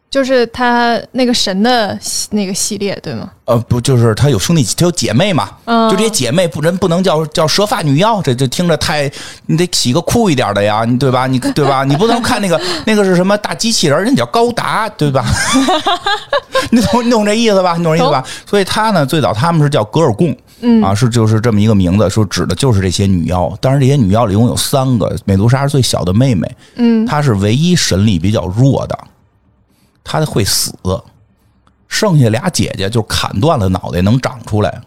[0.09, 3.29] 就是他那个神的那个系列，对吗？
[3.43, 5.49] 呃，不，就是他有兄弟，他有姐妹嘛？
[5.91, 9.11] 就这些姐妹不人不能叫叫蛇发女妖，这这听着太，
[9.45, 11.27] 你得起个酷一点的呀，你对吧？
[11.27, 11.83] 你对吧？
[11.83, 15.25] 你不能看那个 那个是什么大机器人，人叫高达，对吧？
[16.71, 17.75] 你懂你懂这意思吧？
[17.77, 18.23] 你懂这意思吧？
[18.49, 20.33] 所以他呢，最早他们是叫格尔贡。
[20.81, 23.53] 啊，是就是这么一个名字，说指的就是这些女妖。
[23.59, 28.97] 当然，这些女妖里一共有三个，美杜莎是最小的妹妹，嗯，她是唯一神力比较弱的，
[30.03, 30.73] 她会死。
[31.89, 34.81] 剩下俩姐姐就砍断了脑袋能长出来。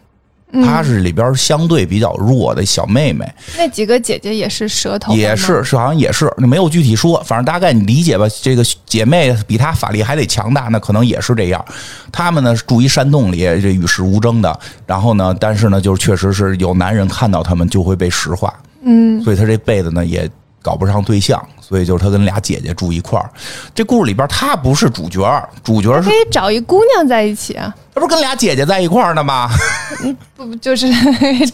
[0.52, 3.26] 她是里边相对比较弱的小妹妹。
[3.56, 8.26] 那几个姐姐也是舌头，也是是好像也是，没有具体说，反正大概你理解吧。
[8.40, 11.64] 这个姐妹比她法力还得强大，那可能也是这样。
[12.12, 14.58] 她们呢住一山洞里，这与世无争的。
[14.86, 18.54] 然后呢，但是呢，就是确实是有男人看到她们就会被石化。
[18.82, 20.30] 嗯，所以她这辈子呢也
[20.62, 23.28] 搞不上对象，所以就是他跟俩姐姐住一块儿。
[23.74, 27.74] 这故事里边他不是主角，主角是可以找一姑娘在一起啊。
[27.92, 29.50] 他不是跟俩姐姐在一块儿呢吗？
[30.36, 30.86] 不就是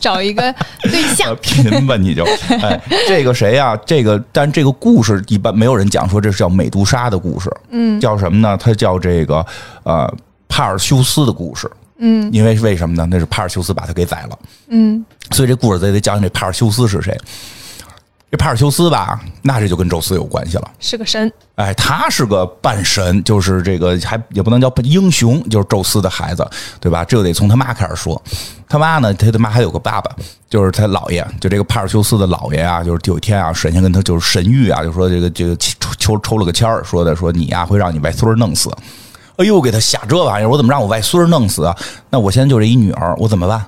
[0.01, 1.35] 找一个对象？
[1.41, 2.25] 贫吧你就
[2.61, 3.75] 哎，这个谁呀？
[3.87, 8.57] 这个但这个故事一般没有人讲说这是叫美杜莎的故事，嗯，叫什么呢？
[8.61, 9.47] 它叫这个
[9.85, 10.13] 呃
[10.49, 11.71] 帕尔修斯的故事。
[12.05, 13.07] 嗯，因为为什么呢？
[13.09, 14.39] 那是帕尔修斯把他给宰了。
[14.69, 17.17] 嗯，所以这故事得得讲讲这帕尔修斯是谁。
[18.33, 20.71] 这帕尔修斯吧，那这就跟宙斯有关系了。
[20.81, 26.49] 是个神，哎，他是个半神，就是这个还也不能叫英雄，就是宙斯的孩子，
[26.81, 27.05] 对吧？
[27.05, 28.21] 这就得从他妈开始说。
[28.67, 30.11] 他妈呢，他他妈还有个爸爸，
[30.49, 32.83] 就是他姥爷，就这个帕尔修斯的姥爷啊。
[32.83, 38.71] 就是有一天啊，神仙跟他就是神谕啊，就说这个这个抽抽抽了个签儿，说的说你呀会让你外孙弄死。
[39.37, 40.49] 哎呦，给他吓这玩意儿！
[40.49, 41.77] 我怎么让我外孙弄死啊？
[42.09, 43.63] 那我现在就这一女儿，我怎么办？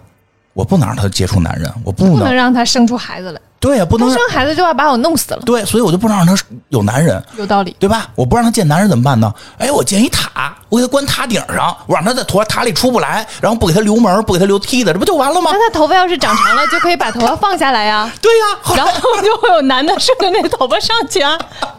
[0.54, 3.40] 我不能让他接触男人，我不能让他生出孩子来。
[3.60, 5.40] 对呀，不能生孩子就要把我弄死了。
[5.44, 6.36] 对，所以我就不能让他
[6.68, 7.22] 有男人。
[7.38, 8.08] 有道理，对吧？
[8.14, 9.32] 我不让他见男人怎么办呢？
[9.58, 15.50] 哎，我建一塔，我给他关塔顶上，我让他在塔塔里出不来，然后不给他留门，不给他留梯子，这不就完了吗？
[15.52, 18.10] 那他头发要是长长了，就可以把头发放下来呀。
[18.20, 21.38] 对呀，然后就会有男的顺着那头发上去啊。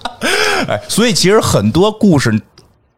[0.67, 2.41] 哎，所以其实很多故事。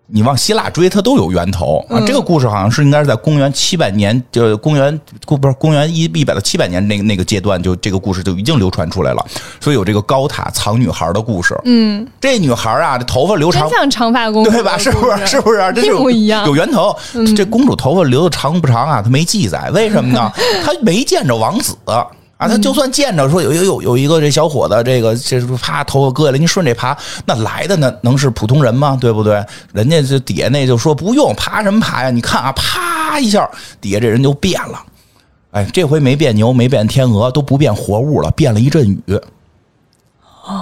[0.10, 2.00] 你往希腊追，它都有源头啊。
[2.06, 9.26] 这个故事好像是应该是在公元七百年，就公元不不是公元一一百到七百年那个那个阶段，就这个故事就已经流传出来了。
[9.60, 11.60] 所以有这个高塔藏女孩的故事。
[11.66, 14.78] 嗯，这女孩啊，这头发留长，像长发公主对吧？
[14.78, 15.28] 是不是？
[15.28, 15.74] 是不是？
[15.86, 16.46] 一模一样。
[16.46, 16.96] 有源头。
[17.36, 19.02] 这公主头发留的长不长啊？
[19.02, 20.32] 她没记载，为什么呢？
[20.64, 21.76] 她没见着王子。
[22.38, 26.96] 啊，他就算见着说有有有有一个这小伙子，这个这啪头发割下来，你顺这爬，
[27.26, 28.98] 那来的那能是普通人吗？
[29.02, 29.44] 对不对？
[29.74, 32.12] 人家这底下那就说不用爬什么爬呀？
[32.12, 33.50] 你看啊，啪一下，
[33.82, 34.82] 底下这人就变了。
[35.52, 39.02] 哎，这回没变牛，没变天鹅，都不变活物了，变了一阵雨。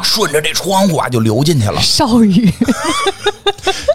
[0.04, 1.82] 顺着这窗户啊，就流进去了。
[1.82, 2.54] 少雨，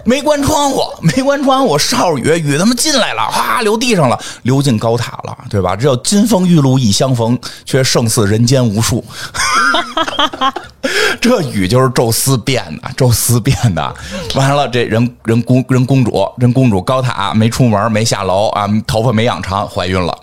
[0.04, 5.74] 没关窗户， 没关窗户，少雨，雨他妈进来了，哗，流地上了，流进高塔了，对吧？
[5.76, 9.04] 这叫金风玉露一相逢，却胜似人间无数。
[11.20, 13.94] 这雨就是宙斯变的，宙斯变的。
[14.34, 20.18] 完了，这人人公人公主，人公主高塔没出门，没下楼啊，头发没养长，怀孕了，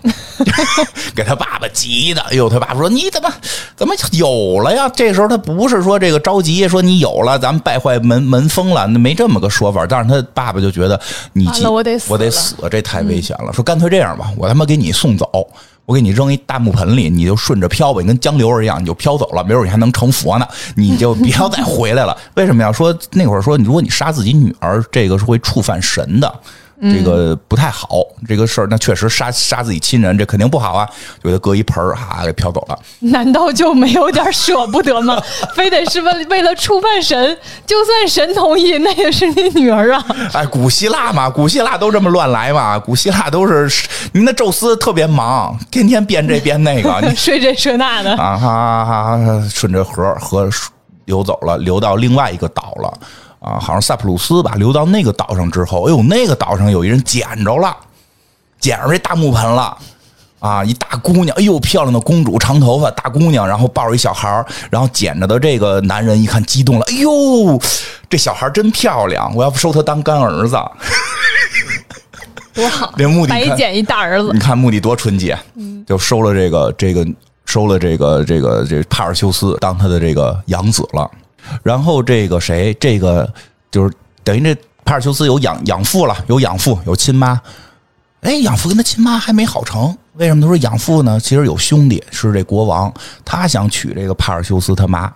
[1.14, 2.20] 给他爸爸急的。
[2.22, 3.32] 哎呦，他爸爸说：“你怎么
[3.76, 9.86] 怎么有了呀？”这时候他不是说这个着急，说你有了，咱们败坏门门风了，那没这么个说法。
[9.88, 11.00] 但是他爸爸就觉得
[11.32, 13.52] 你急，我得死我得死，这太危险了。
[13.52, 15.48] 说干脆这样吧，我他妈给你送走。
[15.88, 19.42] 我给你扔一大木盆里，你就顺着飘吧，你跟江流儿一样，你就飘走了。
[19.42, 20.46] 没准你还能成佛呢，
[20.76, 22.14] 你就不要再回来了。
[22.34, 26.40] 为什么要说那会儿说，如果你杀自己女儿，这个是会触犯神的。
[26.80, 27.88] 这个不太好，
[28.26, 30.88] 这个事儿那确实杀杀自己亲人，这肯定不好啊！
[31.22, 32.78] 就给他搁一盆儿，哈，给飘走了。
[33.10, 35.20] 难道就没有点舍不得吗？
[35.56, 37.36] 非得是为为了触犯神？
[37.66, 40.04] 就算神同意，那也是你女儿啊！
[40.32, 43.68] 哎，古希腊嘛，古希腊都这么乱来嘛，古希腊都是
[44.12, 50.48] 您那宙斯特别忙，天天编这编那个，你睡这睡那的啊哈哈，顺着河河
[51.06, 52.98] 流走了，流到另外一个岛了。
[53.40, 57.76] 啊，好像塞浦路斯吧，流到那个岛上之后，哎呦，那个岛上有一人捡着了，
[58.58, 59.78] 捡着这大木盆了，
[60.40, 67.60] 啊，一大姑娘，哎呦，漂亮的公主，长头发，大姑娘，然后抱着一小孩然后捡着的这个男人一看激动了，哎呦，
[68.08, 70.56] 这小孩真漂亮，我要不收他当干儿子，
[72.52, 75.38] 多好，这目的白捡一大儿子，你看目的多纯洁，
[75.86, 77.06] 就收了这个这个
[77.44, 81.08] 收了这个这个这帕尔修斯当他的这个养子了。
[81.62, 83.32] 然后这个谁，这个
[83.70, 87.40] 就是等于这帕尔修斯有养养父了，有养父，有亲妈。
[88.20, 91.20] 哎，养父跟他亲妈还没好成，为什么他说养父呢？
[91.20, 92.92] 其实有兄弟是这国王，
[93.24, 95.12] 他想娶这个帕尔修斯他妈。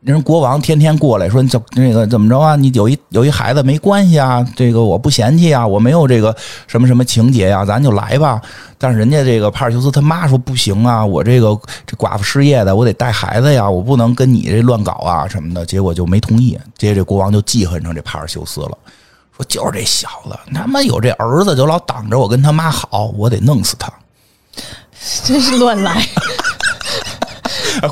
[0.00, 2.54] 人国王天天过来说：“你怎那个怎么着啊？
[2.54, 6.34] 你有一有一孩子没关系啊，这个我不嫌弃啊，我没有这个
[6.68, 8.40] 什么什么情节呀，咱就来吧。”
[8.78, 11.48] 但是人家这个帕尔修斯他妈说：“不行啊，我这个
[11.84, 16.56] 这寡妇失业的，我得带孩子呀，我不能跟你这乱搞啊什么的。”结果就没同意。
[16.76, 18.78] 接着国王就记恨上这帕尔修斯了，
[19.36, 23.92] 说：“就是这小子，他妈有这儿子就老挡着我跟他妈好，我得弄死他。
[25.24, 26.00] ”真是乱来。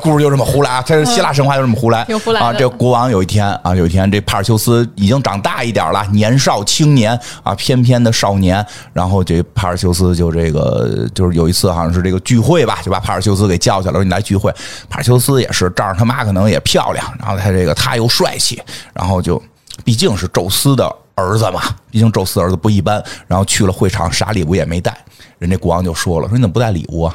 [0.03, 0.83] 故事就这么胡来啊！
[0.83, 2.01] 这是希腊神话就这么胡来
[2.41, 2.53] 啊！
[2.53, 8.65] 这国王有一天啊，有一天这帕尔修斯已经长大一点了，年少青年啊，翩翩的少年。
[8.93, 14.53] 然后这帕尔修斯就这个就是有一次好像是这个聚会吧，就把帕尔修斯给叫去了，说你来聚会。
[14.89, 18.61] 帕尔修斯也是仗着他妈可能也漂亮，然后他这个他又帅气，
[18.93, 19.41] 然后就
[19.85, 23.03] 毕竟是宙斯的儿子嘛，毕竟宙斯儿子不一般。
[23.27, 24.97] 然后去了会场，啥礼物也没带。
[25.39, 27.15] 人家国王就说了，说你怎么不带礼物啊？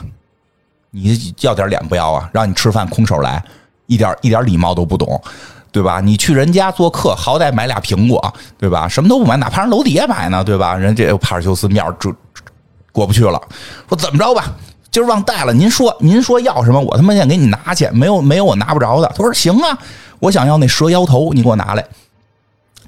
[0.92, 2.30] 你要点脸不要啊？
[2.34, 3.44] 让你吃饭空手来，
[3.88, 5.22] 一点一点礼貌都不懂，
[5.72, 6.00] 对吧？
[6.02, 8.88] 你去人家做客，好歹买俩苹果，对吧？
[8.88, 10.76] 什么都不买，哪怕人楼底下买呢，对吧？
[10.76, 12.14] 人这帕尔修斯面就
[12.92, 13.42] 过不去了，
[13.88, 14.52] 说怎么着吧？
[14.92, 19.08] 今儿忘带了，您说您说要什么，我他妈先给你拿去，没有没有我拿不着的。
[19.16, 19.78] 他说行啊，
[20.20, 21.86] 我想要那蛇妖头，你给我拿来。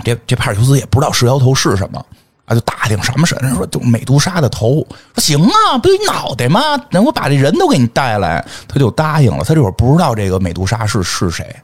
[0.03, 2.05] 这这帕尔修斯也不知道蛇妖头是什么
[2.45, 4.85] 啊，就打听什么神，说就美杜莎的头。
[5.15, 6.59] 说行啊，不有脑袋吗？
[6.89, 9.43] 那我把这人都给你带来，他就答应了。
[9.43, 11.55] 他这会儿不知道这个美杜莎是是谁，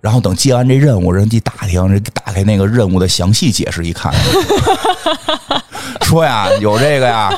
[0.00, 4.14] 然后等接完这任务，人一打听，人打开那个任务的详细解释一看，
[6.02, 7.30] 说呀有这个呀。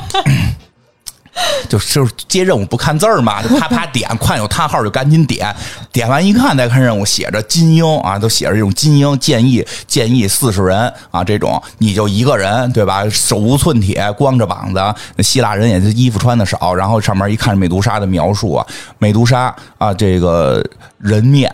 [1.69, 5.53] 就就是接任务不看字儿嘛，就啪啪 点，看有叹号就赶紧点，
[5.91, 13.07] 点完一看再看任务，写着金鹰啊，都写着这种金鹰建议建议四十人啊，这种你就一个人对吧？
[13.09, 18.65] 手无寸铁，光着膀子，希腊人也是衣服穿的少，然后上面一看美杜莎的描述啊，
[18.97, 20.63] 美杜莎啊，这个
[20.97, 21.53] 人面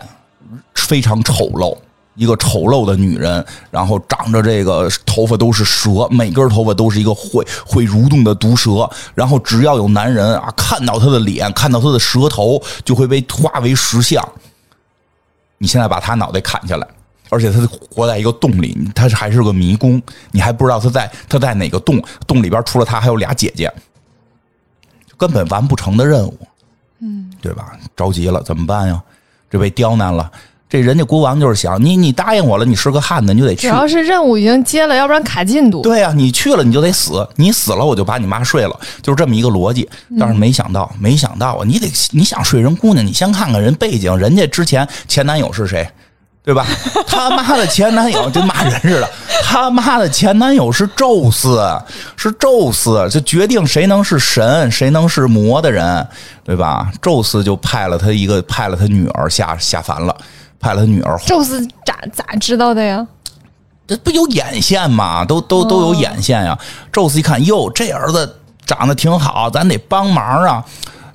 [0.74, 1.76] 非常丑陋。
[2.14, 8.88] 一个丑陋的女人，然后长着这个头发都是蛇，每根头发都是一个会会蠕动的毒蛇。
[9.14, 14.26] 然后只要有男人啊看到她的脸，看到她的蛇头，就会被化为石像。
[15.58, 16.86] 你现在把她脑袋砍下来，
[17.30, 20.00] 而且她活在一个洞里，她还是个迷宫，
[20.30, 23.72] 你还不知道她在她在哪个洞，洞里边除了她还有俩姐姐，
[25.16, 26.38] 根本完不成的任务，
[27.00, 27.72] 嗯，对吧？
[27.96, 29.02] 着急了怎么办呀？
[29.50, 30.30] 这被刁难了。
[30.74, 33.68] 这人家国王就是想你，你答应我了，你是个汉子，你就得去。
[33.68, 35.82] 主要是任务已经接了，要不然卡进度。
[35.82, 39.88] 对呀，你去了你就得死，你死了我就把你妈睡了，就是这么一个逻辑。
[40.18, 45.88] 但是没想到，没想到啊，你得你想睡人姑娘，你先看看人背景，人家之前前男友是谁，
[46.42, 46.66] 对吧？
[47.06, 49.08] 他妈的前男友就骂人似的，
[49.44, 51.64] 他妈的前男友是宙斯，
[52.16, 56.04] 是宙斯，就决定谁能是神，谁能是魔的人，
[56.42, 56.90] 对吧？
[57.00, 60.16] 宙斯就派了他一个，派了他女儿下下凡了。
[60.64, 63.06] 派了女儿，宙斯咋咋知道的呀？
[63.86, 65.22] 这不有眼线吗？
[65.22, 66.58] 都都都有眼线呀！
[66.90, 70.64] 宙斯一看，哟，这儿子长得挺好，咱得帮忙啊！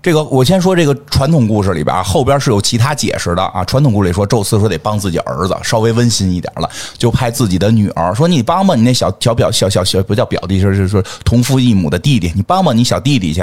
[0.03, 3.65] 这个我先说这个传统故事里边，后边是有其他解释的啊。
[3.65, 13.39] 传统故事里说，宙斯说得帮自己儿子，稍微温馨一点了，就派自己的女儿说：“你帮帮你那小小表小小小不叫表弟，是是同父异母的弟弟，你帮帮你小弟弟去。”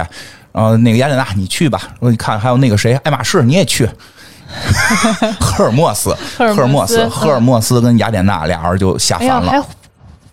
[0.55, 1.83] 然后那个雅典娜，你去吧。
[1.99, 3.91] 说你看还有那个谁，爱马仕，你也去。
[5.41, 9.63] 赫尔墨斯，赫尔墨斯，赫尔墨斯跟雅典娜俩人就下凡了，还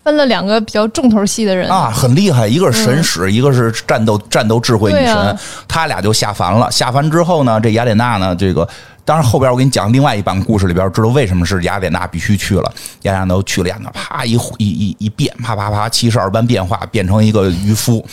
[0.02, 6.70] 分了两个比较重头戏的人啊，很厉害，一个是神使，一个是战斗战斗智慧女神，他俩就下凡了。
[6.70, 8.68] 下凡之后呢，这雅典娜呢，这个
[9.04, 12.70] 当然后边我给你讲另外一版故事里边，知道为什么是雅典娜必须去了。
[13.02, 18.04] 雅典娜都去了，雅典娜啪一一一一变，啪啪啪七十二般变化，变成一个渔夫。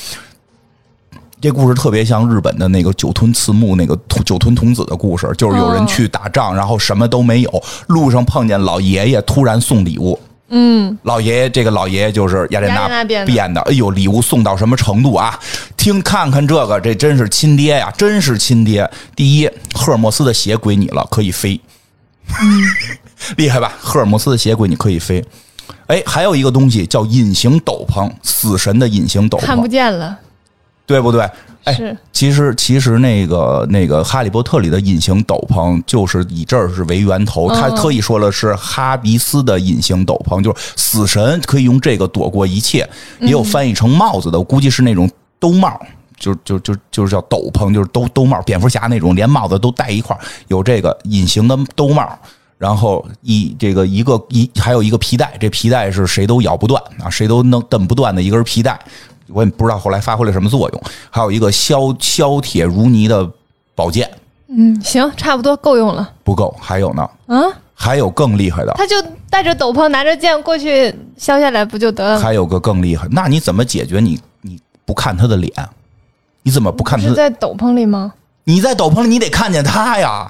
[1.41, 10.19] 这故事特别像日本的那个酒吞次木那个酒吞童子的故事，就是有人去打仗，然后什么都没有，路上碰见老爷爷突然送礼物。
[10.49, 13.59] 嗯，老爷爷这个老爷爷就是雅典娜变的。
[13.61, 15.39] 哎呦，礼物送到什么程度啊？
[15.75, 18.87] 听看看这个，这真是亲爹呀，真是亲爹。
[19.15, 21.59] 第一，赫尔墨斯的鞋归你了，可以飞。
[23.37, 23.73] 厉害吧？
[23.79, 25.25] 赫尔墨斯的鞋归你可以飞。
[25.87, 30.19] 哎，还有一个东西叫隐形斗篷，死神的隐形斗篷，看不见了。
[30.91, 31.27] 对不对？
[31.63, 42.87] 哎，其实其实那个那个《哈利波特》里的隐形斗篷就是以这儿是为源头，他特意说了是哈迪斯的隐形斗篷，就是死神可以用这个躲过一切。
[43.19, 45.07] 也有翻译成帽子的，我估计是那种
[45.39, 45.79] 兜帽，
[46.17, 50.17] 就就就就是叫斗篷，就是兜兜帽，蝙蝠侠那种连帽子都戴一块
[50.47, 52.09] 有这个隐形的兜帽，
[52.57, 58.79] 然后一这个一个一还有一个皮带，这皮带是谁都咬不断啊，谁都能蹬不断的一根皮带。
[59.33, 63.29] 我也不知道后来发挥了什么作用，还有一个削削铁如泥的
[63.75, 64.09] 宝剑。
[64.47, 66.09] 嗯，行，差不多够用了。
[66.23, 67.09] 不够，还有呢。
[67.27, 67.41] 啊，
[67.73, 68.73] 还有更厉害的。
[68.73, 68.95] 他就
[69.29, 72.19] 带着斗篷，拿着剑过去削下来，不就得了？
[72.19, 73.99] 还有个更厉害，那你怎么解决？
[74.01, 75.51] 你你不看他的脸，
[76.43, 77.07] 你怎么不看他？
[77.07, 78.13] 是在斗篷里吗？
[78.43, 80.29] 你在斗篷里，你得看见他呀。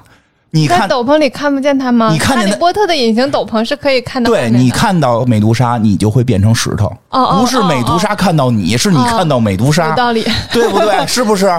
[0.53, 2.09] 你看斗篷里看不见他吗？
[2.11, 4.29] 你看见哈利波特的隐形斗篷是可以看到。
[4.29, 6.91] 对你看到美杜莎，你就会变成石头。
[7.09, 9.89] 哦不是美杜莎看到你，是你看到美杜莎。
[9.89, 11.07] 有道理， 对不对？
[11.07, 11.49] 是不是？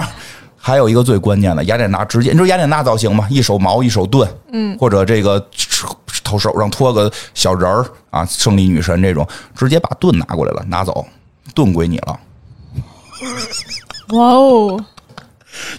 [0.57, 3.27] 还有一个最关键的，雅典娜直接，你知道雅典娜造型吗？
[3.29, 5.43] 一手矛，一手盾，嗯，或者这个
[6.23, 11.05] 头手上托个小人儿啊，胜利女神这种，直接把盾拿过来了，拿走，
[11.53, 12.19] 盾归你了。
[14.09, 14.85] 哇哦！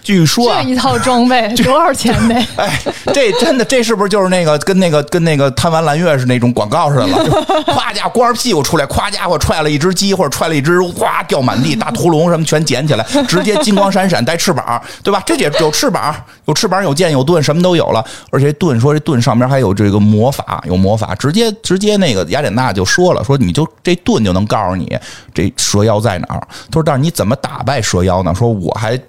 [0.01, 2.35] 据说这一套装备 多少钱呢？
[2.57, 2.81] 哎，
[3.13, 7.63] 这真的，这是不是就是那个跟那个跟那个贪玩蓝月是那种广告似的了？
[7.73, 15.21] 夸家光着屁股出来，夸家伙踹了一只鸡或者踹了一只哗掉满地大屠龙什么全捡起来，直接金光闪闪带翅膀，对吧？
[15.25, 16.15] 这也有翅膀，
[16.45, 18.03] 有翅膀有剑有盾，什么都有了。
[18.31, 24.97] 而且盾说这盾上面还有这个魔法，有魔法，直接直接那个雅典娜就说了，说你就这盾就能告诉你
[25.33, 26.47] 这蛇妖在哪儿。
[26.71, 28.33] 他说，但是你怎么打败蛇妖呢？
[28.33, 28.99] 说我还。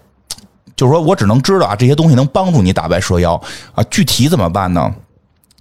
[0.77, 3.41] 就是说我只能知道啊，这些东西能帮助你打败蛇妖
[3.75, 4.95] 啊，具体怎么办呢？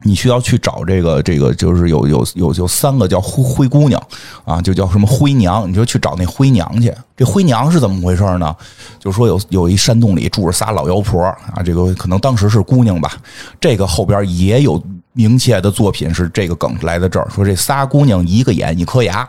[0.04, 4.00] 你需要去找这个这个，就是有有有有三个叫灰灰姑娘
[4.44, 6.94] 啊，就叫什么灰娘，你就去找那灰娘去。
[7.18, 8.56] 这灰娘是怎么回事呢？
[9.00, 13.14] 就是说有有一山洞里住着仨老妖婆啊，这个可能当时是姑娘吧。
[13.60, 14.80] 这个后边也有
[15.14, 19.28] 明确的作品是这个梗来的这儿，说这仨姑娘一个眼一颗牙，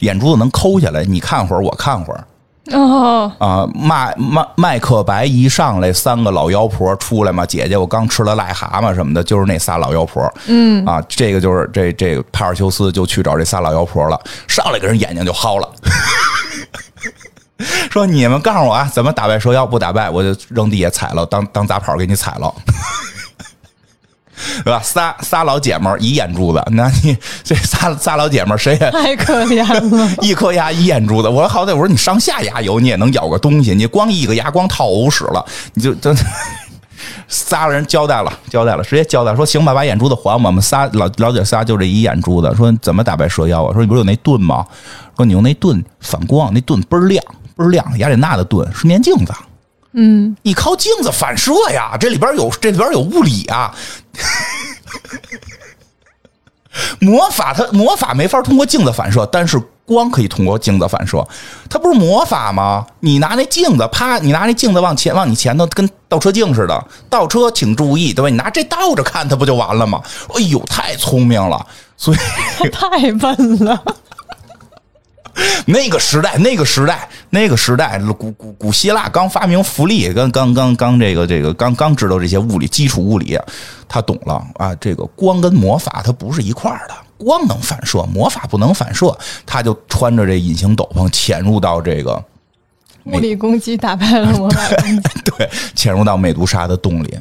[0.00, 2.24] 眼珠子能抠下来，你看会儿我看会儿。
[2.70, 10.32] 哦啊，麦麦麦克白一上来，三个老妖婆出来嘛，姐姐，我刚吃了癞蛤蟆什么的，就是那仨老妖婆。
[10.46, 15.68] 嗯啊，这个就是这这个帕尔修斯就去找这仨老妖婆了，上来给人眼睛就薅了，
[17.90, 19.66] 说你们告诉我啊，怎么打败蛇妖？
[19.66, 22.54] 不打败我就扔地下踩了，当当杂跑给你踩了。
[24.64, 24.80] 对吧？
[24.82, 31.28] 仨仨老姐们儿一眼珠子，那你这仨仨老姐们儿谁也太可怜了，一颗牙一眼珠子。
[31.28, 33.74] 我说好歹我说你上下牙有，你也能咬个东西。
[33.74, 36.14] 你光一个牙光套偶屎了，你就就
[37.28, 42.52] 仨人交代了，交代了，直接交代说行吧，把眼珠子还我们仨老老姐仨就这一眼珠子。
[42.56, 43.72] 说怎么打败蛇妖啊？
[43.72, 44.64] 说你不是有那盾吗？
[45.16, 47.24] 说你用那盾反光，那盾倍儿亮
[47.56, 47.84] 倍儿亮。
[47.98, 49.32] 雅典娜的盾是面镜子。
[49.94, 53.74] 嗯，你靠镜子反射呀，这里边有这里边有物理啊。
[57.00, 61.22] 魔法它魔法没法通过镜子反射，但是光可以通过镜子反射。
[61.68, 62.86] 它不是魔法吗？
[63.00, 66.86] 你拿那镜子，啪，你拿那镜子往前往你前头，跟倒车镜似的。
[67.10, 68.28] 倒车请注意，对吧？
[68.30, 70.00] 你拿这倒着看，它不就完了吗？
[70.34, 71.66] 哎呦，太聪明了，
[71.98, 72.16] 所以
[72.72, 73.82] 太笨了。
[75.66, 83.38] 那个时代，那个时代，那个时代，古古古希腊刚发明浮力，跟刚刚刚这个这个刚刚知道这些物理基础物理，
[83.88, 84.74] 他懂了啊。
[84.76, 89.16] 这个光跟魔法它不是一块儿的，光能反射，魔法不能反射。
[89.46, 92.22] 他就穿着这隐形斗篷潜入到这个
[93.04, 97.18] 物理攻击打败了魔法攻击， 对，潜入到美杜莎的洞里，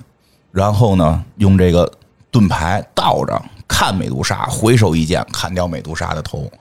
[0.51, 1.89] 然后呢，用这个
[2.29, 6.51] 盾牌倒着看美杜莎，回手一剑砍掉美杜莎的头。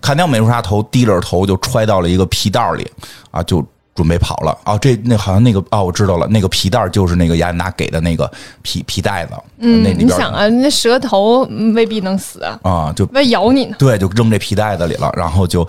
[0.00, 2.90] 砍掉美杜莎头，低着头就揣到了一个皮袋里，
[3.30, 4.56] 啊，就准备跑了。
[4.64, 8.30] 啊，这那好像那个啊，我知道了，那个皮袋就是那个雅典娜给的那个
[8.62, 9.32] 皮皮袋子。
[9.58, 11.42] 嗯，那里边你想啊，那蛇头
[11.74, 13.76] 未必能死啊，啊，就那咬你呢？
[13.78, 15.66] 对，就扔这皮袋子里了，然后就。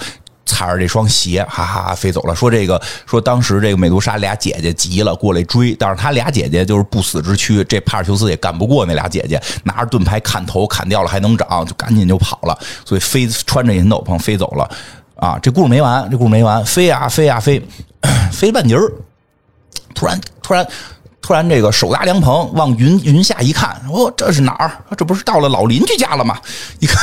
[0.52, 2.36] 踩着这双鞋，哈哈飞走了。
[2.36, 12.58] 说这个，说当时这个美杜莎俩姐姐急了，过来追，但是他俩姐姐就是不死之躯，这帕尔修斯也干不过那俩姐姐，拿着盾牌砍头，砍掉了还能长，就赶紧就跑了。
[12.86, 14.70] 所以飞穿着银斗篷飞走了。
[15.16, 17.62] 啊，这故事没完，这故事没完，飞呀飞呀飞，
[18.34, 18.92] 飞半截儿，
[19.96, 20.68] 突然突然
[21.22, 24.72] 突然，这个手搭凉棚往云云下一看，哦，这是哪儿？
[24.98, 26.38] 这不是到了老邻居家了吗？
[26.80, 26.98] 一看。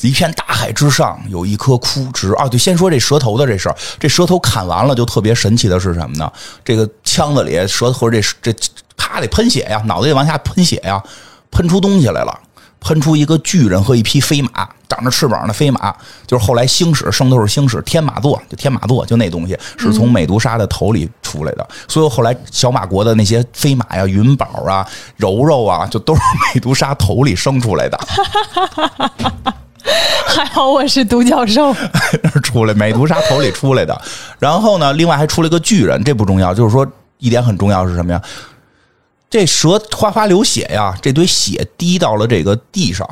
[0.00, 2.46] 一片大海之上有一棵枯枝啊！
[2.48, 3.76] 对，先说这蛇头的这事儿。
[3.98, 6.30] 这蛇头砍完了，就特别神奇的是什么呢？
[6.64, 8.54] 这个腔子里蛇头这这
[8.96, 11.02] 啪得喷血呀，脑袋得往下喷血呀，
[11.50, 12.38] 喷出东西来了，
[12.80, 15.94] 喷出一个巨人和一匹飞马，长着翅膀的飞马，
[16.26, 21.66] 就是后来星矢圣斗士星矢天马座，就天马座，就那东西是从美杜莎的头里出来的。
[21.88, 26.20] 所以后来小马国的那些飞马呀、云宝啊、柔柔啊，就都是
[26.52, 27.98] 美杜莎头里生出来的。
[30.26, 31.74] 还好我是独角兽，
[32.22, 34.00] 那出来美杜莎头里出来的。
[34.38, 36.86] 然后呢，另外还出了个巨人，这不重要，就是说
[37.18, 38.22] 一点很重要是什么呀？
[39.28, 43.08] 这蛇哗哗流血呀，这堆血滴到了这个地上，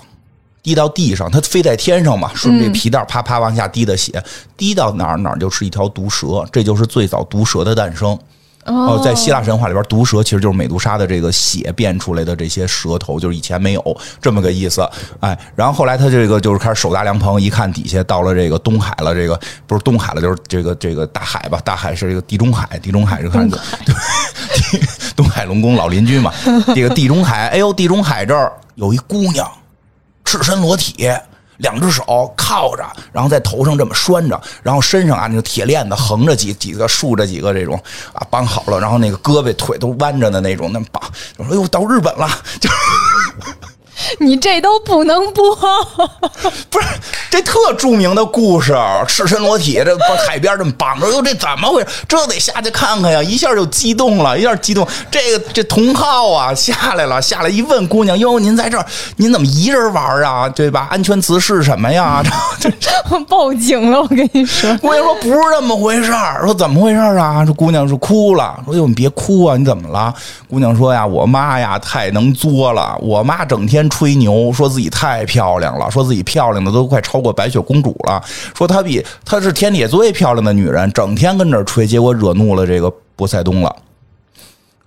[0.63, 4.23] 滴到地上，它飞在天上嘛，顺着这皮带啪啪往下滴的血，
[4.57, 8.19] 滴到哪儿哪儿就是一条毒蛇，这就是最早毒蛇的诞生。
[8.69, 14.89] 哦，在希腊神话里边，毒蛇其实就是美杜莎的这个血变出来的这些蛇头，就是以前没有这么个意思。
[15.21, 21.61] 哎，然后后来他这个就是开始手搭凉棚，一看底下到了这个东海了，这个不是东海了，就是这个这个大海吧？
[21.65, 23.59] 大海是这个地中海，地中海是看对，
[25.17, 26.33] 东海龙宫老邻居嘛。
[26.75, 29.51] 这个地中海，哎呦，地中海这儿有一姑娘，
[30.25, 31.11] 赤身裸体。
[31.59, 37.81] 两只手靠着，然后在头上这么拴着，然后身上啊那个铁链子横着几几个，竖着几个这种
[38.13, 41.03] 啊绑好了，然后那个胳膊腿都弯着的那种，那么绑。
[41.37, 42.29] 我说：“哟，到日本了！”
[42.61, 42.69] 就
[44.21, 45.55] 你这都不能播，
[46.71, 46.87] 不是
[47.31, 51.89] 这特著名的故事，赤身裸体，这把海边这么绑着，哟，这怎么回事？
[52.09, 53.23] 这得下去看看呀！
[53.23, 54.87] 一下就激动了，一下激动。
[55.11, 58.87] 这个这同号啊，下来了，下来一问姑娘，哟，您在这儿，
[59.17, 60.49] 您怎么一人玩啊？
[60.49, 60.89] 对吧？
[60.91, 62.23] 安全词是什么呀？
[62.61, 62.71] 这
[63.29, 64.75] 报警了，我跟你说。
[64.79, 67.45] 姑娘说不是这么回事儿，说怎么回事儿啊？
[67.45, 70.13] 这姑娘是哭了，说哟，你别哭啊，你怎么了？
[70.49, 78.23] 姑娘说呀，我妈呀，太能作了，我妈整天吹牛，说自己太漂亮了，说自己漂亮的都快超过白雪公主了，
[78.57, 83.75] 说她比她是天底下最漂亮的女人，整天跟这吹，结果惹怒了这个波塞冬了，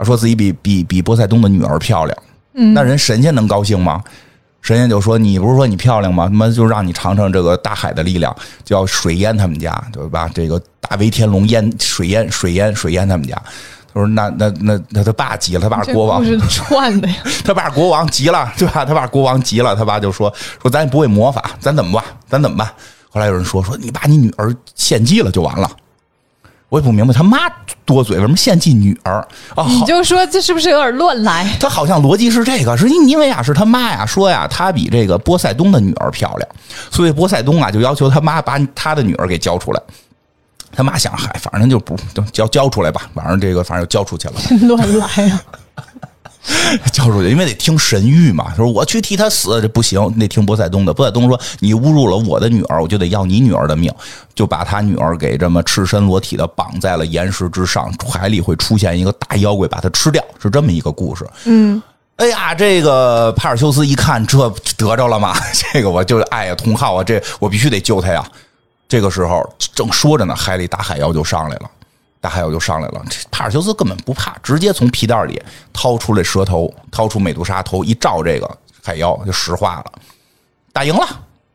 [0.05, 2.17] 说自己比比比波塞冬的女儿漂亮，
[2.73, 4.01] 那人神仙能高兴吗？
[4.61, 6.27] 神仙就说：“你不是说你漂亮吗？
[6.27, 8.33] 他妈就让你尝尝这个大海的力量，
[8.63, 10.29] 叫水淹他们家，对吧？
[10.33, 13.35] 这个大威天龙淹水淹水淹水淹他们家。”
[13.93, 17.15] 他说：“那那那那他爸急了，他爸是国王是串的呀。
[17.43, 18.85] 他爸国王急了，对吧？
[18.85, 22.03] 他爸国王急了，他爸就说：说咱也不会魔法，咱怎么办？
[22.27, 22.67] 咱怎么办？
[23.09, 25.69] 后来有人说：说你把你女儿献祭了就完了。
[26.69, 27.37] 我也不明白他妈
[27.83, 29.15] 多嘴，为什么献祭女儿
[29.55, 29.65] 啊？
[29.67, 31.45] 你就说这是不是有点乱来？
[31.59, 36.49] 他好像逻辑是这个，是因为啊，是他妈呀说呀，他比这个波塞冬的女儿漂亮，
[36.89, 39.81] 所以波塞冬啊就要求他妈把他的女儿给交出来。”
[40.71, 41.97] 他妈想，嗨，反正就不
[42.31, 44.35] 交交出来吧，反正这个反正就交出去了。
[44.67, 45.41] 乱来呀，
[46.91, 48.45] 交出去，因为得听神谕嘛。
[48.49, 50.93] 他说我去替他死，这不行，得听波塞冬的。
[50.93, 53.93] 波塞冬说你侮辱了我的女儿，我就得要你女儿的命，
[54.33, 61.27] 就把他女儿给这么赤身裸体的绑在了岩石之上，海里会出现一个大妖怪把他吃掉，是这么一个故事。
[61.45, 61.81] 嗯，
[62.15, 65.35] 哎呀，这个帕尔修斯一看这得着了吗？
[65.73, 68.25] 这个我就哎呀，同好啊，这我必须得救他呀。
[68.91, 69.41] 这个时候
[69.73, 71.71] 正说着呢，海里大海妖就上来了，
[72.19, 73.01] 大海妖就上来了。
[73.31, 78.51] 帕尔修斯根本不怕，直接从皮袋里掏出来蛇头，掏出美杜莎头一照，这个
[78.83, 79.85] 海妖就石化了。
[80.73, 81.07] 打赢了，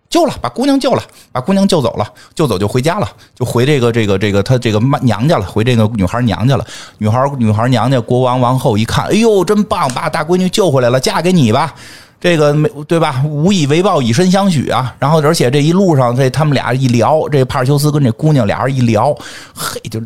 [0.09, 6.65] 救了，把姑娘救了，把姑娘救走了，救走就回家了，就回这个这个这个他这个妈娘家了，回这个女孩娘家了。
[6.97, 11.75] 女孩女孩娘家国王王后一看，哎呦，真棒，把大闺女救回来了，嫁给你吧。
[12.19, 13.23] 这个没对吧？
[13.27, 14.95] 无以为报，以身相许啊！
[14.99, 19.15] 然后，而且这一路上，这他们俩一聊，这帕尔修斯跟这姑娘俩人一聊，
[19.55, 20.01] 嘿，就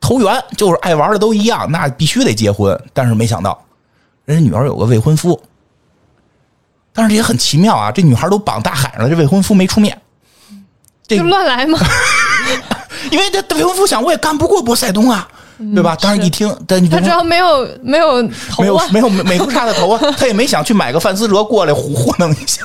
[0.00, 2.78] 投缘，就是爱玩的都一样，那必须得结婚。
[2.92, 3.62] 但是没想到，
[4.24, 5.40] 人家女儿有个未婚夫，
[6.92, 7.92] 但是这也很奇妙啊！
[7.92, 10.00] 这女孩都绑大海上了，这未婚夫没出面，
[11.06, 11.78] 这乱来吗？
[13.10, 15.28] 因为这未婚夫想，我也干不过波塞冬啊。
[15.74, 15.96] 对吧？
[16.00, 18.22] 当时一听，但他只要没有没有
[18.58, 22.62] 没有没有美杜莎的头啊，他也没想去买个范思哲过来糊糊弄一下。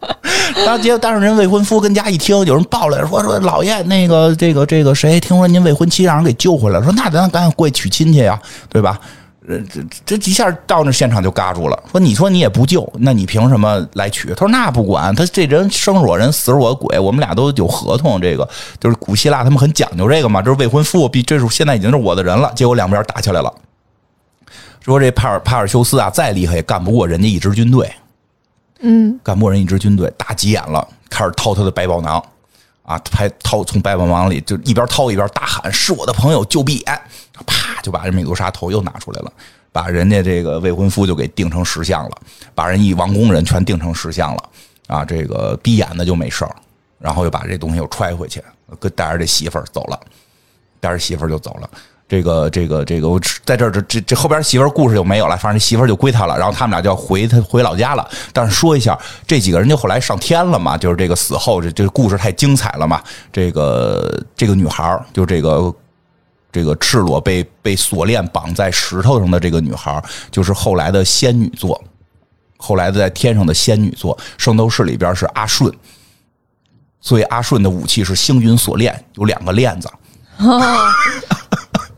[0.64, 8.98] 然后结果，但是人未婚夫跟家一听，有人报来说说老爷那个这个这个谁，听说您未婚妻让人给救回来了，说那咱赶紧过去娶亲去呀，对吧？
[9.46, 14.28] 这这这一下到那现场就嘎住了，说你说你也不救，那你凭什么来取？
[14.30, 18.18] 他说那不管，他这人生是我人，死是我鬼，我们俩都有合同。
[18.18, 18.48] 这个
[18.80, 22.50] 就是古希腊他们很讲究这个嘛，这是未婚夫，必这是现在已经是我的人了。
[22.56, 23.52] 结果两边打起来了，
[24.80, 27.92] 说这帕尔帕尔修斯啊再厉害也干不过人家一支军队，
[28.80, 32.22] 嗯，干不过人一支军队，打急眼了，开始掏他的百宝囊。
[32.84, 32.98] 啊！
[33.10, 37.00] 拍掏从百宝囊里就一边掏一边大喊：“是我的朋友就闭眼！”
[37.46, 39.30] 啪就把这美杜莎头又拿出来了，
[39.70, 42.10] 把人家这个未婚夫就给定成石像了，
[42.54, 44.42] 把人一王宫人全定成石像了。
[44.86, 46.56] 啊，这个闭眼的就没事儿，
[46.98, 48.42] 然后又把这东西又揣回去，
[48.78, 50.00] 跟带着这媳妇儿走了，
[50.80, 51.68] 带着媳妇儿就走了。
[52.06, 56.36] 这个这个这个，我在这儿这这这后边媳妇儿故事就没有了，反正媳妇儿就归他了。
[56.36, 58.06] 然后他们俩就要回他回老家了。
[58.30, 63.02] 但是说一下，这几个人就后来上天了嘛，就是这个死后这这故事太精彩了嘛。
[63.32, 65.74] 这个这个女孩儿，就这个
[66.54, 70.00] 这个赤裸被被锁链绑在石头上的这个女孩，
[70.30, 71.82] 就是后来的仙女座，
[72.56, 74.16] 后来的在天上的仙女座。
[74.38, 75.74] 圣斗士里边是阿顺，
[77.00, 79.90] 所以阿顺的武器是星云锁链，有两个链子。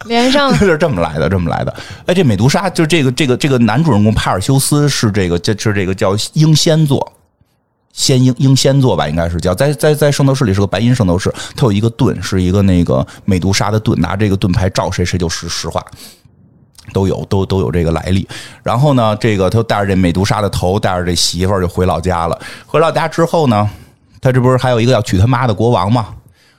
[0.06, 1.76] 连上 是这么来的，这么来的。
[2.06, 7.12] 哎，这美杜莎就是这个这个这个男主人公帕尔修斯是这个，这是这个叫英仙座，
[7.96, 15.82] 仙英英仙座吧，应该是叫在在在圣斗士里是个白银圣斗士，他有一个盾，是一个那个美杜莎的盾，拿这个盾牌照谁谁就实实话，
[16.92, 18.28] 都有都都有这个来历。
[18.62, 22.38] 然后呢，这个他带着这美杜莎的头，带着这媳妇儿就回老家了。
[22.66, 23.68] 回老家之后呢，
[24.20, 26.08] 他这不是还有一个要娶他妈的国王吗？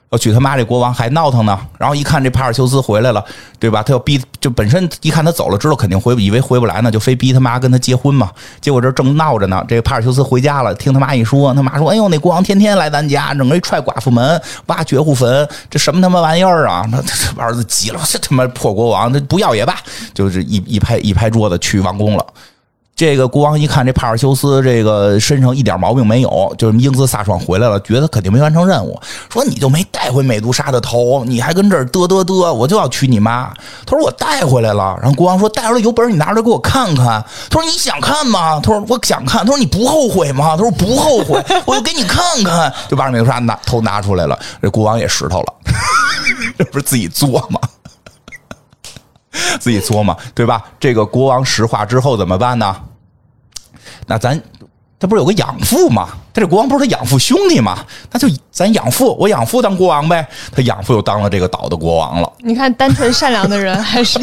[0.09, 3.23] 要娶他妈这国王还闹腾呢，然后一看这帕尔修斯回来了，
[3.59, 3.83] 对吧？
[3.83, 8.31] 他要逼，就本身一看他走了，知道肯定回，以为回不来呢，就非逼他妈跟他结婚嘛。
[8.61, 19.75] 结果这正闹着呢，这帕尔修斯回家了，听他妈一说，他妈说：“哎呦，那国王天天来咱家，整个一踹寡妇门，挖绝户坟，这什么他妈玩意儿啊？”他他儿子急了，这他妈破国王，那不要也罢，
[20.13, 22.25] 就是一一拍一拍桌子去王宫了。
[22.97, 28.99] 这个国王一看这帕尔修斯这个身上一点毛病没有，就是英姿飒爽回来了，觉得肯定没完成任务，
[29.31, 33.53] 说你就没带回美杜莎的头，你还跟这儿嘚嘚嘚，我就要娶你妈。
[33.85, 37.23] 他说我带回来了，然后国王说带回来有本事你拿出来给我看看。
[37.51, 38.59] 他说你想看吗？
[38.59, 39.45] 他说我想看。
[39.45, 40.57] 他说你不后悔吗？
[40.57, 44.39] 他说不后悔，我就给你看看，就把美杜莎拿头拿出来了。
[44.59, 45.53] 这国王也石头了，
[46.57, 47.61] 这不是自己作吗？
[49.59, 50.63] 自己作嘛，对吧？
[50.79, 52.75] 这个国王石化之后怎么办呢？
[54.07, 54.41] 那咱
[54.99, 56.07] 他不是有个养父吗？
[56.33, 57.77] 他这国王不是他养父兄弟吗？
[58.11, 60.27] 那就咱养父，我养父当国王呗。
[60.51, 62.33] 他养父又当了这个岛的国王了。
[62.39, 64.17] 你看，单纯善良的人 还是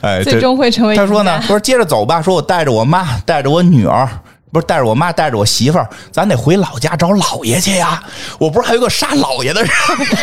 [0.00, 0.96] 哎，最终会成为。
[0.96, 4.08] 他说呢，说接着走吧，说我带着我妈，带着我女儿。
[4.56, 8.02] 不是带着我妈，带着我媳妇儿，咱得回老家找姥爷去呀！
[8.38, 9.70] 我不是还有个杀姥爷的任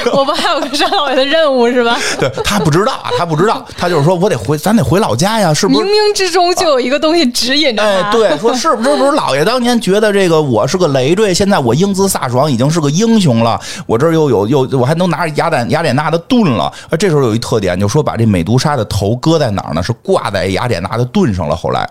[0.07, 0.17] 务？
[0.17, 1.95] 我不还有个杀姥爷的任务是吧？
[2.19, 5.79] 对他不知道啊，他不知道，他就是说我得回，咱得回老家呀，是不是？
[5.79, 8.11] 冥冥之中就有一个东西指引着他。
[8.11, 8.97] 对，说是不是？
[8.97, 13.61] 不是姥爷当年觉得这个我是个累赘，现在我英姿飒爽，已经是个英雄了。
[13.85, 16.73] 我这儿又有又我还能拿着雅典雅典娜的盾了。
[16.97, 19.83] 这时候有一特点，就说把这美杜莎的头搁在哪儿呢？
[19.83, 21.55] 是挂在雅典娜的盾上了。
[21.55, 21.87] 后来。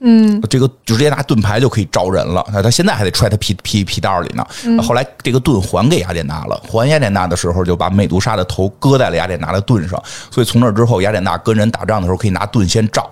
[0.00, 2.44] 嗯，这个就直接拿盾牌就可以招人了。
[2.52, 4.46] 他他现在还得揣他皮皮皮袋里呢。
[4.82, 10.02] 后来这个盾还给雅典娜了，还雅典娜的时候就把美杜莎的头搁在了雅典娜的盾上。
[10.30, 13.08] 所以从那之后，雅典娜跟人打仗的时候可以拿盾先照，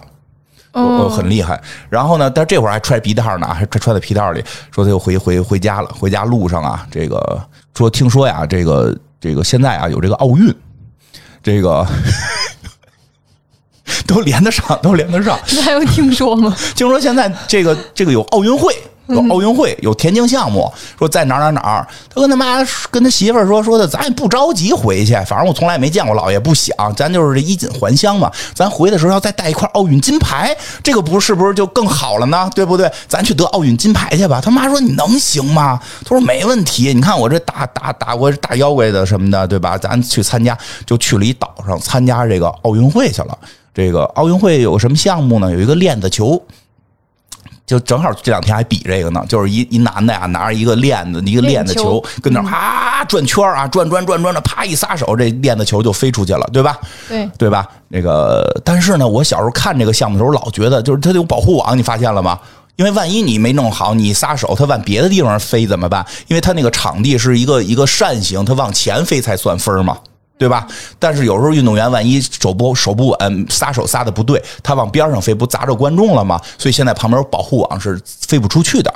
[1.09, 1.59] 很厉害。
[1.89, 4.45] 然后呢，但这会儿还揣皮袋呢，还揣揣在皮袋里。
[4.70, 5.89] 说他又回回回家了。
[5.99, 7.43] 回家路上啊，这个
[7.74, 10.55] 说听说呀，这个这个现在啊有这个奥运，
[11.43, 11.87] 这个。
[14.12, 15.38] 都连得上，都连得上。
[15.50, 16.54] 你 还有听说吗？
[16.76, 18.74] 听说现在这个这个有奥运会，
[19.06, 21.86] 有奥运会，有田径项目，说在哪儿哪儿哪儿。
[22.14, 22.58] 他跟他妈
[22.90, 28.30] 跟他媳妇儿说说的，咱也不着急回去，反正我从来没见过老爷，不想，咱就是这衣锦还乡嘛。
[28.54, 32.50] 咱回的时候要再带一块奥运金牌，这个不是不是就更好了呢？
[32.54, 32.90] 对不对？
[33.08, 34.40] 咱去得奥运金牌去吧。
[34.42, 35.80] 他妈说你能行吗？
[36.04, 36.92] 他说没问题。
[36.94, 39.76] 你看我这打打打过大妖怪的什么的，对吧？
[39.76, 40.56] 咱去参加，
[40.86, 43.36] 就去了一岛上参加这个奥运会去了。
[43.75, 45.51] 这个奥运会有什么项目呢？
[45.51, 46.43] 有一个链子球，
[47.66, 49.25] 就正好这两天还比这个呢。
[49.29, 56.79] 就是一一男的呀，拿着一个链子，一个链子球，跟那啊转圈啊，转转转转的，啪一撒手，这链子球就飞出去了，对吧？
[57.09, 57.66] 对，对吧？
[57.89, 62.39] 那个，但是呢，我小时候看这个项目的时候，老觉得就是它有保护网，你发现了吗？
[62.77, 66.05] 因为万一你没弄好，你撒手，它往别的地方飞怎么办？
[66.27, 69.97] 因为它那个场地是一个一个扇形，它往前飞才算分嘛。
[70.43, 70.66] 对吧？
[70.99, 76.40] 但是有时候运动员万一手不手不稳，撒手撒的不对，他往边上飞，不砸着观众了吗？
[76.59, 78.93] 所以现在旁边有保护网是飞不出去的。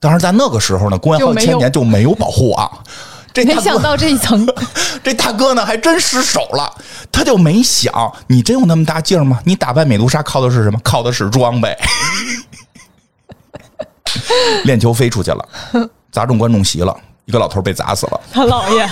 [0.00, 2.78] 当然，在那个时候呢，公元好几千年就没有保护网。
[3.34, 4.48] 这没想到这一层，
[5.04, 6.74] 这大哥呢还真失手了，
[7.12, 9.38] 他就没想，你真有那么大劲儿吗？
[9.44, 10.80] 你打败美杜莎靠的是什么？
[10.82, 11.76] 靠的是装备。
[14.64, 15.46] 练球飞出去了，
[16.10, 16.96] 砸中观众席了。
[17.26, 18.90] 一个老头被砸死了，他姥爷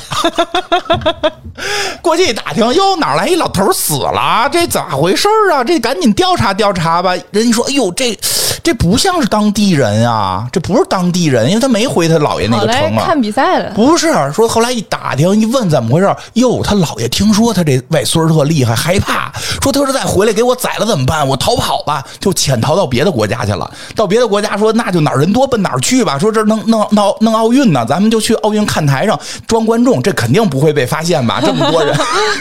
[2.01, 4.49] 过去一打听，哟，哪来一老头死了？
[4.51, 5.62] 这咋回事啊？
[5.62, 7.14] 这赶紧调查调查吧。
[7.30, 8.18] 人家说，哎呦，这。
[8.64, 13.03] 这不像是当地人啊，这不是当地人，因为他没回他姥爷那个城啊。
[13.05, 16.14] 看比赛了，不是说后来一打听一问怎么回事？
[16.35, 21.26] 哟，他姥爷听说他这外孙特厉害，害怕，说他说再回来给我宰了怎么办？
[21.26, 23.68] 我逃跑吧，就潜逃到别的国家去了。
[23.97, 26.16] 到别的国家说那就哪儿人多奔哪儿去吧。
[26.16, 31.43] 说这弄弄弄弄奥运呢，咱们就去奥运看台上装观众，这肯定不会被发现吧？
[31.45, 31.95] 这么多人，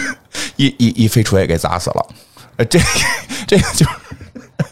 [0.56, 2.06] 一一一飞锤给砸死了。
[2.70, 2.80] 这
[3.48, 3.86] 这个就。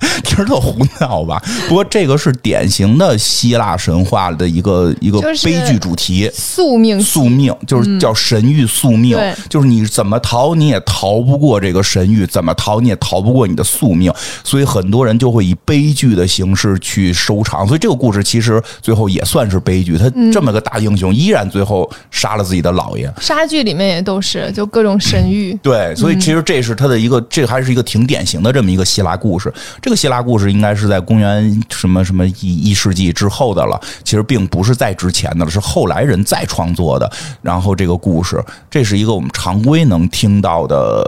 [0.23, 1.41] 听着特胡闹吧？
[1.67, 9.17] 不过这个是典型的希腊神话的一个一个悲剧主题，宿命宿命就是叫神域宿命，
[9.49, 14.11] 就是你怎么逃你也逃不过这个神域，怎么逃你也逃不过你的宿命，
[14.43, 17.67] 所以很多人就会以悲剧的形式去收场。
[17.67, 23.11] 所以这个故事其实最后也算是悲剧，他这么个大英雄依然最后杀了自己的姥爷。
[23.19, 29.53] 杀剧里面也都是就各种神域，对，所以其实这是他的一个，这还是一个挺典型的这么一个希腊故事。
[29.81, 37.11] 这个希腊故事应该是在公元什么什么一一世纪之后的了，其实并不是再之前的了，是后来人再创作的。
[37.41, 41.03] 然后这个故事，这是一个我们常规能听到的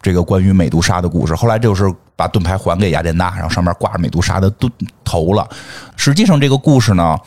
[0.00, 1.34] 这个关于美杜莎的故事。
[1.34, 4.70] 后来就是把盾牌还给雅典娜，然后上面挂着美杜莎的盾
[5.04, 5.48] 头了。
[5.96, 7.18] 实际上这个故事呢，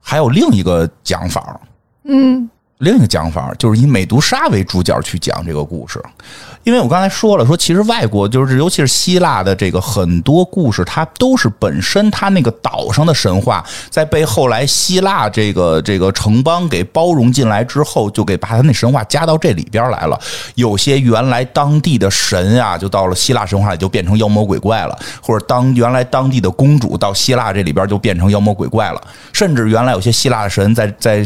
[0.00, 1.60] 还有另一个讲法，
[2.04, 2.48] 嗯，
[2.78, 6.00] 另一个讲法就是以美杜莎为主角去讲这个故事，
[6.62, 20.16] 因为我刚才说了，说其实外国就是尤其是希腊的这个很多故事，它都是本身它那个岛上的神话，在被后来希腊这个这个城邦给包容进来之后，就给把它那神话加到这里边来了。
[20.54, 29.02] 有些原来当地的神啊，就到了希腊神话里就变成妖魔鬼怪了，或者当原来当地的公主到希腊这里边就变成妖魔鬼怪了，
[29.32, 31.24] 甚至原来有些希腊的神在在。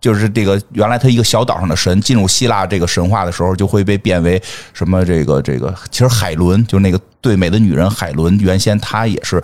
[0.00, 4.42] 就是这个原来他一个小岛上的神进入希腊这个神话的时候，就会被变为
[4.72, 5.04] 什么？
[5.04, 9.42] 这个这个，其实海伦就是那个最美的女人海伦，原先她也是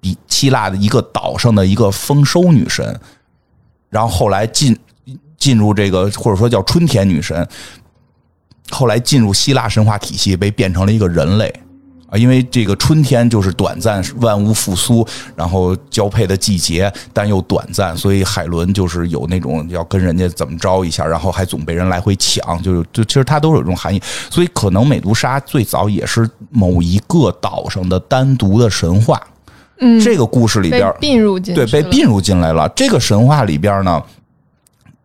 [0.00, 2.98] 比希腊的一个岛上的一个丰收女神，
[3.90, 4.78] 然后后来进
[5.36, 7.46] 进入这个或者说叫春天女神，
[8.70, 11.52] 后来进入希腊神话体系，被变成了一个人类。
[12.10, 15.06] 啊，因为这个春天就是短暂，万物复苏，
[15.36, 24.02] 然后交配的季节，但又短暂，所以海伦就是有那种要跟人家怎么着一下，然后还总被人来回抢，就就其实它都是有这种含义。
[24.28, 29.20] 所以可能美杜莎最早也是某一个岛上的单独的神话。
[29.78, 32.68] 嗯，这个故事里边并入进对被并入进来了。
[32.70, 34.02] 这个神话里边呢，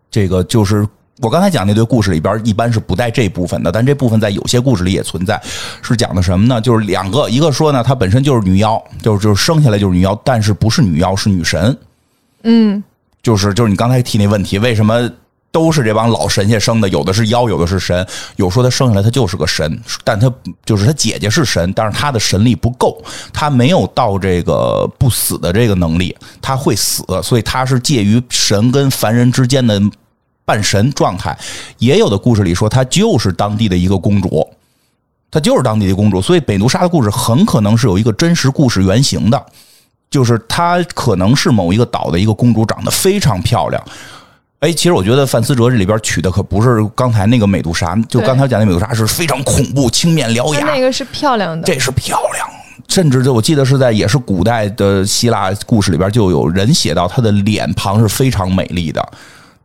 [0.09, 0.87] 这个就是。
[1.21, 5.41] 我刚才讲那堆故事里边，一般是不带这部分的，但这部分在有些故事里也存在。
[5.81, 6.59] 是讲的什么呢？
[6.59, 11.77] 就是两个，一个说呢，她本身就是女妖，就是就是生下来就是女妖，但是不是女妖，是女神。
[12.43, 12.83] 嗯，
[13.23, 15.09] 就是就是你刚才提那问题，为什么
[15.53, 16.89] 都是这帮老神仙生的？
[16.89, 18.05] 有的是妖，有的是神。
[18.35, 20.29] 有说她生下来她就是个神，但她
[20.65, 23.01] 就是她姐姐是神，但是她的神力不够，
[23.31, 29.81] 她没有到这个不死的这个能力，她会死，所以她是介于神跟凡人之间的。
[30.45, 31.37] 半神状态，
[31.79, 34.47] 也有的故事里说她就是当地的一个公主，
[35.31, 39.45] 她就是当地的公主，所以美杜莎的故事很可能是有一个真实故事原型的，
[40.09, 43.83] 就是她可能是某一个岛的一个公主，长得非常漂亮。
[44.59, 52.47] 哎，其实我觉得范思哲这里边取的可不是刚才那个美杜莎，就刚才讲的美杜莎是非常恐怖、青面獠牙，那个是漂亮的，这是漂亮，
[52.87, 59.07] 甚至就我记得是在也是古代的希腊故事里边就有人写到她的脸庞是非常美丽的。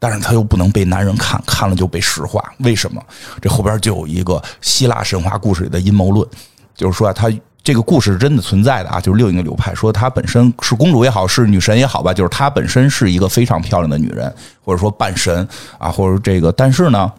[0.00, 2.42] 但是他又不能被男人看，看了就被石化。
[2.60, 3.00] 为什么？
[3.40, 6.26] 这后边就有一个希腊神话故事里的阴谋论，
[6.74, 7.30] 就是说啊他
[7.62, 8.98] 这个故事是真的存在的啊。
[8.98, 14.34] 就是另一个流派说，她本身是公主也好，是女神也好吧，就是她本身是一个非常漂亮的女人，
[14.64, 15.46] 或者说半神
[15.78, 16.50] 啊，或者这个。
[16.50, 17.12] 但是呢，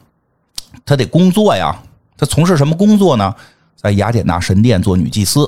[0.83, 1.79] 她得工作呀，
[2.17, 3.33] 她从事什么工作呢？
[3.75, 5.47] 在雅典娜神殿做女祭司。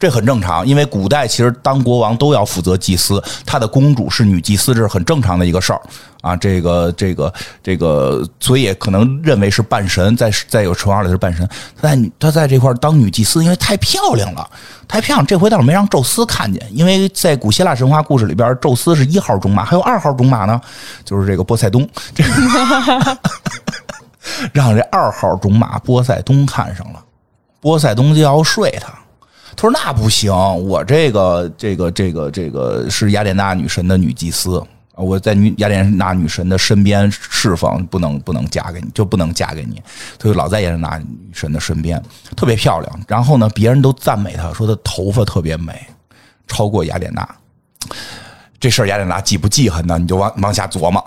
[0.00, 5.80] 这很正常，因为古代其实当国王都要负责祭司，他的公主是女祭司，这是很正常的一个事儿
[6.22, 6.34] 啊。
[6.34, 7.30] 这个这个
[7.62, 11.46] 这个，所以也可能认为是半神，在在有传话里是半神。
[11.78, 14.50] 在他在这块当女祭司，因为太漂亮了，
[14.88, 15.26] 太漂亮。
[15.26, 20.58] 这回倒是没让宙斯看见，因为在古希腊神话故事里边，宙斯是一号种马，还有二号种马呢，
[21.04, 22.24] 就是这个波塞冬，这
[24.54, 27.04] 让这二号种马波塞冬看上了，
[27.60, 28.94] 波塞冬就要睡他。
[29.56, 34.62] 他说：“那不行，我这个这个这个这个是雅典娜女神的女祭司，
[34.94, 39.82] 我在女雅典娜女神的身边侍奉，不能不能嫁给你，就不能嫁给你。
[40.18, 42.02] 他就老在雅典娜女神的身边，
[42.36, 43.00] 特别漂亮。
[43.08, 45.86] 然后呢，别人都赞美她，说她头发特别美，
[46.46, 47.28] 超过雅典娜。
[48.58, 49.98] 这事儿雅典娜记不记恨呢？
[49.98, 51.02] 你就往往下琢磨。”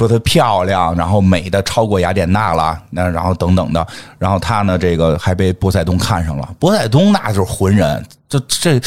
[0.00, 3.86] 说她漂亮，然后美的超过雅典娜了，那然后等等的，
[4.18, 6.48] 然后她呢，这个还被波塞冬看上了。
[6.58, 8.80] 波塞冬那就是浑人，就这，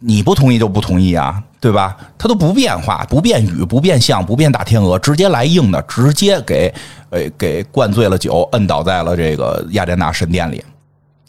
[0.00, 1.96] 你不同意就不同意啊，对吧？
[2.18, 6.74] 他都不变化，不变语，不变相，不变大天鹅，直接来硬的，直接给
[7.10, 10.64] 呃给灌醉了酒，摁倒在了这个雅典娜神殿里，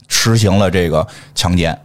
[0.07, 1.05] 实行了这个
[1.35, 1.79] 强奸。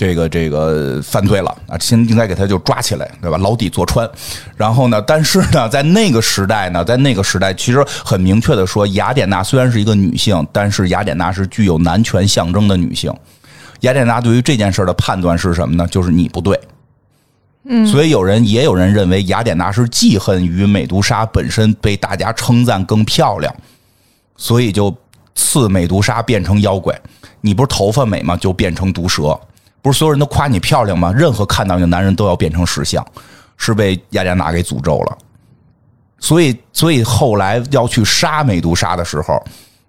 [0.00, 3.36] 这个这个犯罪了啊，先应该给他就抓起来，对吧？
[3.36, 4.08] 牢底坐穿。
[4.56, 13.12] 然后呢，但是呢，在那个时代呢，在那个时代，其实很明确的说，雅典娜虽然是一个女性，但是雅典娜是具有男权象征的女性。
[13.80, 15.86] 雅典娜对于这件事的判断是什么呢？
[15.88, 16.58] 就是你不对。
[17.64, 23.54] 嗯，所以有人也有人认为雅典娜是记恨于美杜莎本身被大家称赞更漂亮，
[24.38, 24.96] 所以就
[25.34, 26.98] 赐美杜莎变成妖怪。
[27.42, 28.34] 你不是头发美吗？
[28.34, 29.38] 就变成毒蛇。
[29.82, 31.12] 不是所有人都夸你漂亮吗？
[31.12, 33.04] 任何看到你的男人都要变成石像，
[33.56, 35.18] 是被雅典娜给诅咒了。
[36.18, 39.42] 所以，所以后来要去杀美杜莎的时候，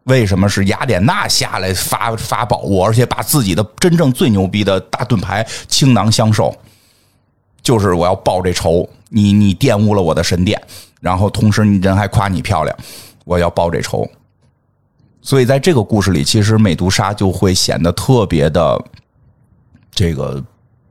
[0.05, 6.55] 为什么是雅典娜下来发发宝物，而且把自己的真正最牛逼的大盾牌倾囊相授？
[7.61, 10.61] 就是我要报这仇，你你玷污了我的神殿，
[11.01, 12.73] 然后同时你人还夸你漂亮，
[13.25, 14.09] 我要报这仇。
[15.21, 18.81] 所以在这个故事里，其实美杜莎就会显得特别的。
[19.93, 20.43] 这个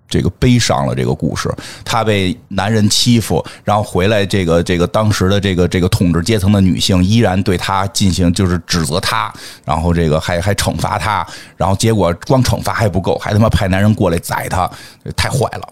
[0.09, 0.95] 这个悲伤了。
[0.95, 1.49] 这个故事，
[1.85, 9.33] 她被男人欺负，然后回来，这个这个当时的这个这个统治阶层的女性依然对她进行就是指责她，
[9.65, 11.27] 然后这个还还惩罚她，
[11.57, 14.71] 然后结果光惩罚还不够，还他妈派男人过来宰她，
[15.17, 15.69] 太坏了。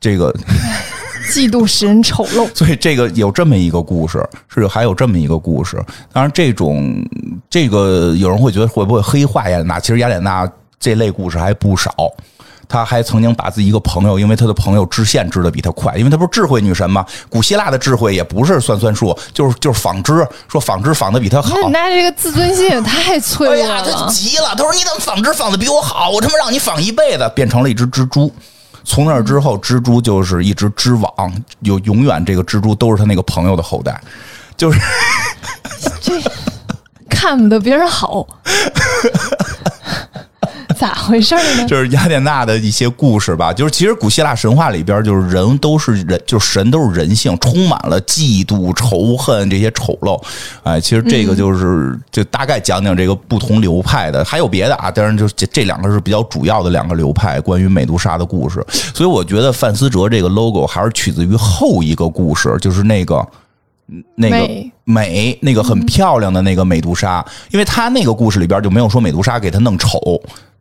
[0.00, 0.32] 这个
[1.32, 5.76] 嫉妒使人丑陋， 所以这个有这么一个故事，是还有这么一个故事。
[6.12, 7.04] 当然，这种
[7.50, 9.80] 这个有人会觉得会不会黑化雅典娜？
[9.80, 11.92] 其实雅典娜这类故事还不少。
[12.68, 17.04] 他还曾经把自己一个朋友，因为他的朋友织线织的比他快，因为他不是智慧女神吗？
[17.30, 21.56] 古希腊的智慧也不是算算术，就是就是纺织，说纺织纺的比他好。
[21.70, 23.82] 那这个自尊心也太脆弱了。
[23.82, 26.10] 他急了，他说：“你怎么纺织纺的比我好？
[26.10, 28.30] 我他妈让你纺一辈子，变成了一只蜘蛛。”
[28.84, 31.12] 从那之后，蜘蛛就是一只织网，
[31.60, 34.00] 有永远这个蜘蛛都是他那个朋友的后代，
[34.56, 34.80] 就是
[36.00, 36.20] 这
[37.08, 38.26] 看不得别人好。
[40.78, 41.66] 咋回事呢？
[41.66, 43.52] 就是雅典娜的一些故事吧。
[43.52, 50.20] 就是其实古希腊神话里边，就是人都是人，就是神都是人性，充满了嫉妒、仇恨这些丑陋。
[50.62, 54.90] 哎，其实这个就是就大概讲讲这个不同流派的，还有别的啊。
[54.90, 58.64] 当然，就这这两个是比较主要的两个流派关于美杜莎的故事。
[58.94, 63.26] 所以我觉得范思哲这个 logo 还是取自于后一个故事，就是那个
[64.14, 64.48] 那个
[64.84, 69.98] 美那个很漂亮的那个美杜莎，因为他那个故事里边就没有说美杜莎给他弄丑。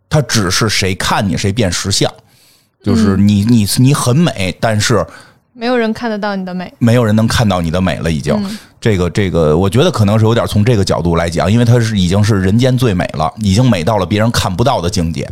[0.09, 2.11] 它只是谁看你谁变石像，
[2.83, 5.05] 就是你你你很美，但是
[5.53, 8.11] 没有人看得到你的美，没有人能看到你的美了。
[8.11, 8.35] 已经，
[8.79, 15.29] 这个这个，我觉得可能是有点从这个角度来讲，因为它是已经是人间最美了，已经美到了别人看不到的境界。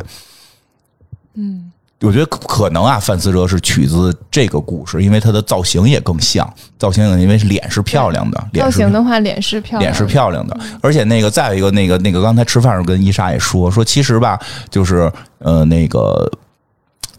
[1.34, 1.72] 嗯。
[2.02, 6.46] 我觉得可能啊，范思哲是取自这个故事，因为他的造型也更像
[6.78, 8.44] 造型，因为脸是漂亮的。
[8.52, 10.54] 造型的话，脸是漂亮，脸是漂亮的。
[10.82, 14.38] 而且那个再有一个，那个那个刚才吃饭时候跟伊莎也说说，其实吧，
[14.70, 16.30] 就是呃，那个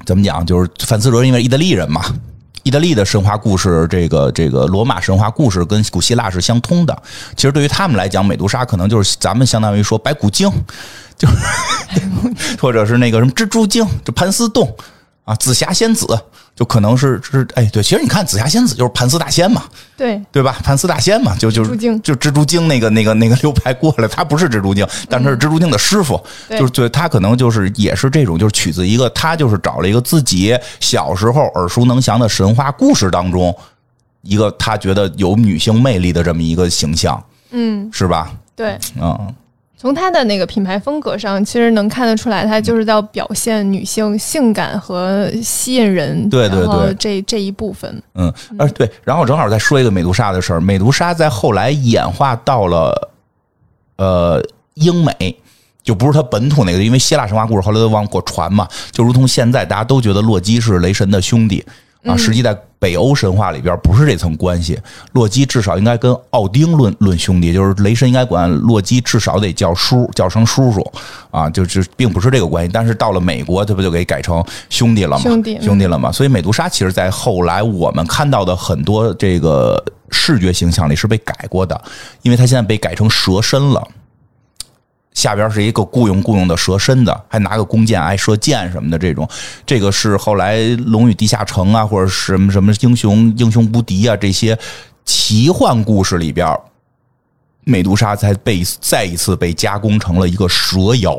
[0.06, 2.04] 怎么讲，就是范思哲因为意大利人嘛，
[2.62, 6.96] 意大利的神话故事，这个这个罗马神话故事跟古希腊是相通的。
[7.36, 10.48] 其实对于他们来讲，美杜莎可能就是咱们相当于说白骨精。
[11.18, 11.36] 就是，
[12.60, 14.76] 或者是那个什么蜘蛛精，就盘丝洞
[15.26, 16.06] 啊，紫霞仙子，
[16.56, 19.64] 就可能是是哎，对，其实你看紫霞仙子就是盘丝大仙嘛，
[19.98, 20.58] 对对吧？
[20.64, 33.54] 盘丝大仙嘛，就就蜘蛛精，就蜘蛛精那个那个那个流派过来，他不是蜘蛛精，但他是蜘蛛精的师傅，就是对他可能就是也是这种，就是取自一个他就是找了一个自己小时候耳熟能详的神话故事当中
[34.22, 38.32] 一个他觉得有女性魅力的这么一个形象，嗯，是吧？
[38.56, 39.36] 对，嗯。
[39.80, 46.28] 从他的那个品牌风格上，其实能看得出来，他就是要表现女性性感和吸引人。
[46.30, 48.02] 对对对，这这一部分。
[48.16, 48.90] 嗯，呃，对。
[49.04, 50.60] 然后正好再说一个美杜莎的事儿。
[50.60, 53.12] 美杜莎在后来演化到了
[53.98, 55.38] 呃英美，
[55.84, 61.64] 就不是他本土那个，因为希腊神话故事后来都往过传嘛，就如同现在大家都觉得洛基是雷神的兄弟。
[62.08, 64.80] 啊，实际在北欧神话里边不是这层关系。
[65.14, 70.86] 洛基至少应该跟奥丁论论兄弟，就是雷神应该管洛基至少得叫叔，叫声叔叔
[71.32, 72.72] 啊，就是并不是这个关系。
[72.72, 75.24] 但是到了美国，这不就给改成兄弟了吗？
[75.24, 76.12] 兄弟，兄弟了吗？
[76.12, 81.80] 所以美杜莎其实，在后来我们看到的很多这个视觉形象里是被改过的，
[82.22, 83.88] 因为它现在被改成蛇身了。
[85.18, 89.28] 下边是一个雇佣雇佣的蛇身的，还拿个弓箭挨射箭什么的这种，
[89.66, 94.56] 这个是后来《龙与地下城》啊，或者什么什么英雄英雄无敌啊这些
[95.06, 96.56] 奇幻故事里边，
[97.64, 101.18] 美杜莎才被再一次被加工成了一个蛇妖。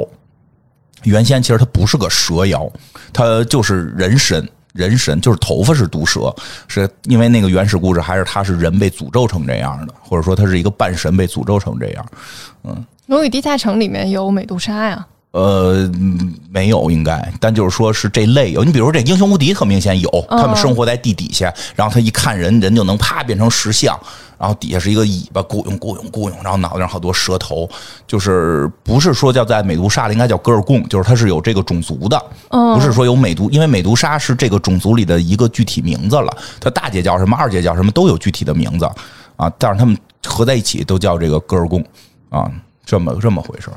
[1.02, 2.70] 原先其实它不是个蛇妖，
[3.12, 6.32] 它就是人身，人身就是头发是毒蛇，
[6.68, 12.06] 是因为那个原始故事还是他是人被诅咒成这样的，或者说他是一个半神被诅咒成这样，
[12.62, 12.72] 嗯。
[13.08, 15.06] 《龙与地下城》里面有美杜莎呀？
[15.30, 15.90] 呃，
[16.50, 18.62] 没有，应该，但就是说是这类有。
[18.62, 23.98] 你比如说这英雄无敌，特明显有，他们生活在地底下，然后他一看人，人就能啪变成石像，
[24.38, 27.66] 然后底下是一个尾巴，雇佣雇佣雇佣，然后脑袋上好多蛇头，
[28.06, 38.84] 就是不是说叫在美杜莎里应该叫戈尔贡，就是他是有这个种族的，不是说有美杜，因为美杜莎是这个种族里的一个具体名字了，他大姐叫什么，二姐叫什么都有具体的名字
[39.36, 39.96] 啊，但是他们
[40.26, 41.82] 合在一起都叫这个戈尔贡
[42.28, 42.50] 啊。
[42.88, 43.68] 这么这么回事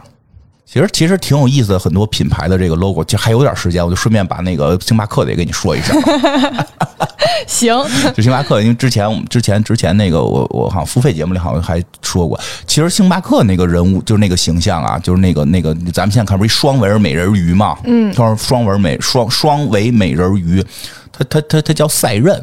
[0.65, 5.93] 其实其实挺有意思的，很多品牌的这个 logo，其实还有点时间，我就顺便把那个星巴克的也给你说一下。
[7.45, 7.75] 行，
[8.15, 17.77] 就星巴克，因为之前我们之前之前那个我我好像付费节目里好像还说过，其实星巴克那个人物就是那个形象啊，就是那个那个咱们现在看不是一双纹美人鱼嘛？
[17.83, 20.65] 嗯，双双纹美双双尾美人鱼，
[21.11, 22.41] 它它它它叫赛壬。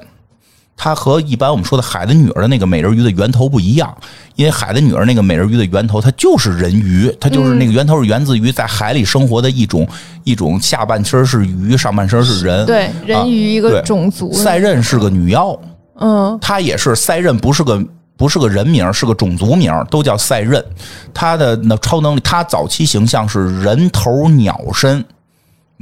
[0.80, 3.92] 它和一般我们说的海的女儿的那个美人鱼的源头不一样，
[4.36, 9.86] 因为海的女儿那个美人鱼的源头它就是人鱼，它就是那个源头是源自于在海里生活的一种
[10.22, 14.32] 一种下半身是鱼，上半身是人，对人鱼一个种族。
[14.32, 15.58] 赛壬是个女妖，
[15.98, 17.84] 嗯，她也是赛壬，不是个
[18.16, 20.64] 不是个人名，是个种族名，都叫赛壬。
[21.12, 25.04] 她的那超能力，她早期形象是人头鸟身。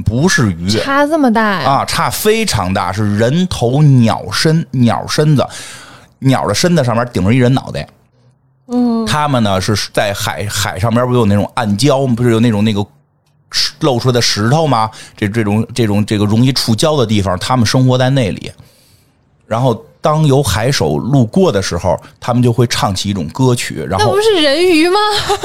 [0.05, 1.71] 不是鱼，差这么大呀！
[1.71, 5.47] 啊，差非常大，是人头鸟身，鸟身子，
[6.19, 7.89] 鸟的身子上面顶着一人脑袋。
[8.69, 12.85] 嗯，他们呢是在海海上面，不有那种暗礁，不是有那种那个
[13.81, 14.91] 露出来的石头吗？
[15.17, 18.53] 这这种这种这个容易触礁的地方，他们生活在那里，
[19.47, 19.85] 然后。
[20.07, 24.97] 当有海手路过的时候，他们就会唱起一种歌曲，然后那不是人鱼吗？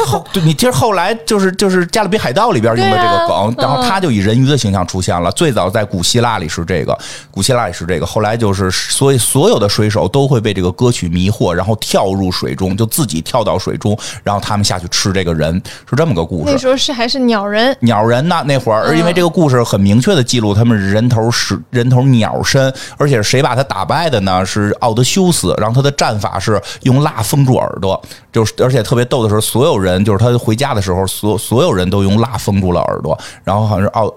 [0.05, 5.31] 后 对，你其实后来就是就是《加勒比海盗》里边用的这个梗，然后他就以人鱼的形象出现了。
[5.31, 6.95] 最早在古希腊里是这个，
[7.31, 15.59] 古希腊里是这个，后来就是所以所有的水手都会被这个歌曲迷惑，然后跳入水中，就自己跳到水中，然后他们下去吃这个人，
[15.89, 16.51] 是这么个故事。
[16.51, 18.43] 那时候是还是鸟人，鸟人呢？
[18.45, 24.45] 那会儿，因为这个故事很明确的记录他们人头是人头鸟身，而且谁把他打败的呢？
[24.51, 28.01] 是奥德修斯，然后他的战法是用蜡封住耳朵，
[28.33, 34.13] 就是而且特别逗的是，所有人就是他回家的时候，所所有人都用蜡封住了耳朵，然后好像是奥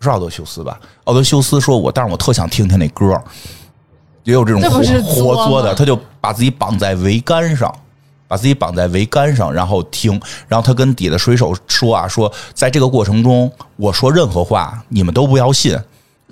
[0.00, 0.78] 是奥德修斯吧？
[1.04, 3.20] 奥德修斯说我，但是我特想听听那歌，
[4.22, 7.74] 也有这种活活作的，他就把自己绑在桅杆上，
[8.28, 15.76] 把自己绑在桅杆上，然后听，然后他跟底下的水手说啊，说在这个过程中，我说任何话你们都不要信。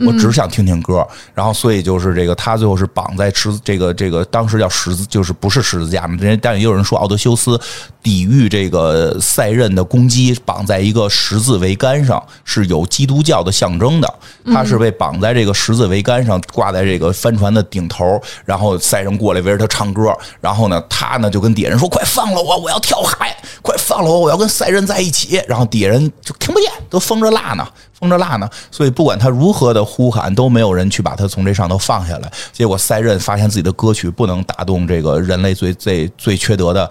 [0.06, 6.16] 我只想听听歌，然后所以就是这个，他最后是绑在十这个这个当时叫十字，就是不是十字架嘛？
[6.20, 7.60] 人但也有人说奥德修斯
[8.02, 14.14] 抵御这个赛壬的攻击，绑在一个十字桅杆上，是有基督教的象征的。
[14.46, 23.36] 他是被绑在这个十字桅杆上，挂在这个帆船的顶头，然后赛人过来围着他唱歌，然后呢，他呢就跟底下人说：“快放了我，我要跳海！
[23.60, 27.66] 快放了我，我要跟赛人在一起。”然后底下人就听不见，都封着蜡呢。
[28.00, 32.32] 封着蜡呢，所以不管他如何的呼喊，都没有人去把他从这上头放下来。
[32.50, 36.90] 结果塞壬发现自己的歌曲不能打动这个人类最最最缺德的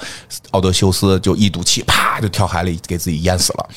[0.52, 3.70] 奥德修斯，就一赌气，啪就跳海里给自己淹死了。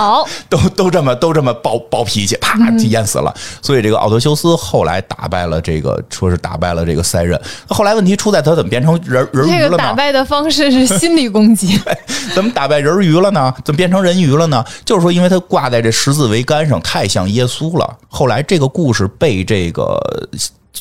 [0.00, 3.34] 好， 都都这么都这么暴暴脾气，啪就淹死了。
[3.60, 7.38] 所以这个奥德修斯后来打败了这个，说是打败了这个塞壬。
[7.68, 9.60] 后来问题出在他怎么变成人人鱼了呢？
[9.60, 11.78] 这个打败的方式是心理攻击。
[12.34, 13.54] 怎么打败人鱼了呢？
[13.62, 14.64] 怎么变成人鱼了呢？
[14.86, 17.98] 就是说，因为他挂在这十字桅杆上，太像耶稣了。
[18.08, 20.00] 后来这个故事被这个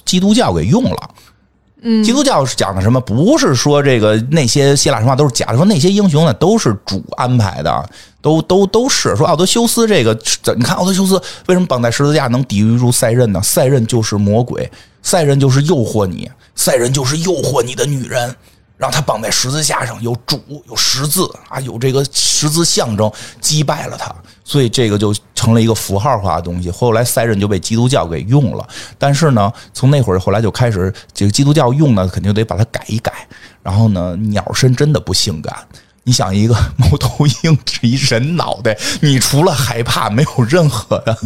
[0.05, 1.09] 基督教给用了。
[1.82, 2.99] 嗯，基督教是讲的什么？
[2.99, 7.89] 不是说这个那些希腊神话都是假的，说那些英雄呢都是主安排的，
[8.22, 10.17] 都都都是说奥德修斯这个，
[10.55, 13.41] 你看奥德修斯为什么绑在十字架能抵御住赛壬呢？
[13.41, 14.70] 赛壬就是魔鬼，
[15.01, 18.36] 赛壬就是诱惑你，赛壬就是诱惑你的女人。
[18.78, 23.11] 让他绑在十字架上，有主，有十字啊，有这个十字象征，
[23.41, 24.09] 击败了他，
[24.45, 26.72] 所以这个就成了一个符号化的东西。
[26.72, 28.65] 后来赛壬就被基督教给用了，
[28.97, 33.11] 但是呢，从那会儿后来就开始，这个基督教用呢，肯定得把它改一改。
[33.61, 35.53] 然后呢，鸟身真的不性感。
[36.04, 41.18] 你想，一个 猫头鹰是一人脑袋，你除了害怕，没有任何的，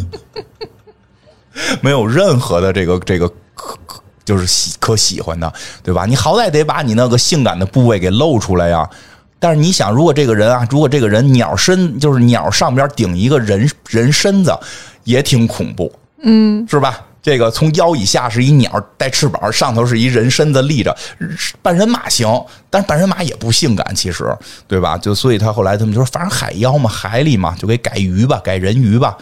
[1.81, 3.99] 没有任何的这个这个可可。
[4.25, 5.53] 就是喜可喜欢的，
[5.83, 6.05] 对吧？
[6.05, 8.89] 你好歹得把你那个性感的部位给露出来呀。
[9.37, 14.57] 但是你想，如果这个人啊，如果这个人鸟身就是鸟上边顶一个人人身子，
[15.03, 15.91] 也挺恐怖，
[16.23, 17.05] 嗯，是吧？
[17.23, 20.95] 这个从腰以下是一鸟带翅膀，上头是一人身子立着，
[21.61, 22.27] 半人马行，
[22.69, 24.25] 但是半人马也不性感，其实，
[24.67, 24.97] 对吧？
[24.97, 29.17] 就所以他后来他们就说，反正海妖嘛，海里嘛，就给改鱼吧，改人鱼吧。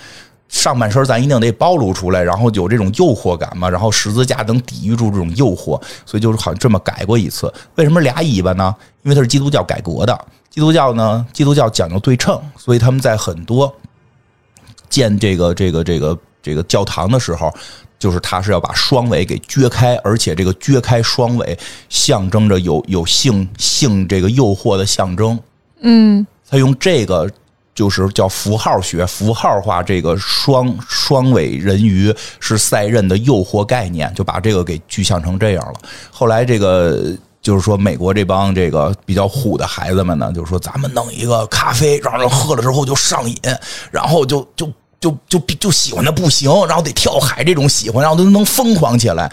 [0.50, 7.54] 上半身咱一定得暴露出来，然后有这种诱惑感嘛，然后十字架能抵御住这种诱惑，所以就是好像这么改过一次。
[7.76, 8.76] 为什么俩尾巴呢？
[9.04, 10.26] 因为它是基督教改革的。
[10.50, 13.74] 基督教呢，基督教讲究对称，所以他们在很多
[14.90, 17.54] 建这个这个这个这个教堂的时候，
[18.02, 21.56] 就是他是要把双尾给撅开，而且这个撅开双尾
[21.88, 25.40] 象征着有有性性这个诱惑的象征。
[25.82, 27.30] 嗯，他用这个。
[27.74, 35.74] 就是叫符号学，符号化这个双双尾人鱼是赛壬的诱惑概念，就把这个给具象成这样了。
[36.12, 43.38] 后来这个就是说，美国这帮这个比较虎的孩子们呢，就是说，咱们弄一个咖啡，让人喝了之后就上瘾，
[43.90, 44.70] 然后就就
[45.02, 49.30] 就就就喜欢的不行，然后得跳海这种喜欢，然后都能疯狂起来，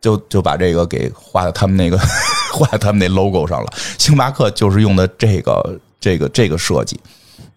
[0.00, 1.98] 就就把这个给画到他们那个
[2.54, 3.70] 画到他们那 logo 上了。
[3.98, 6.98] 星巴克就是用的这个这个这个设计。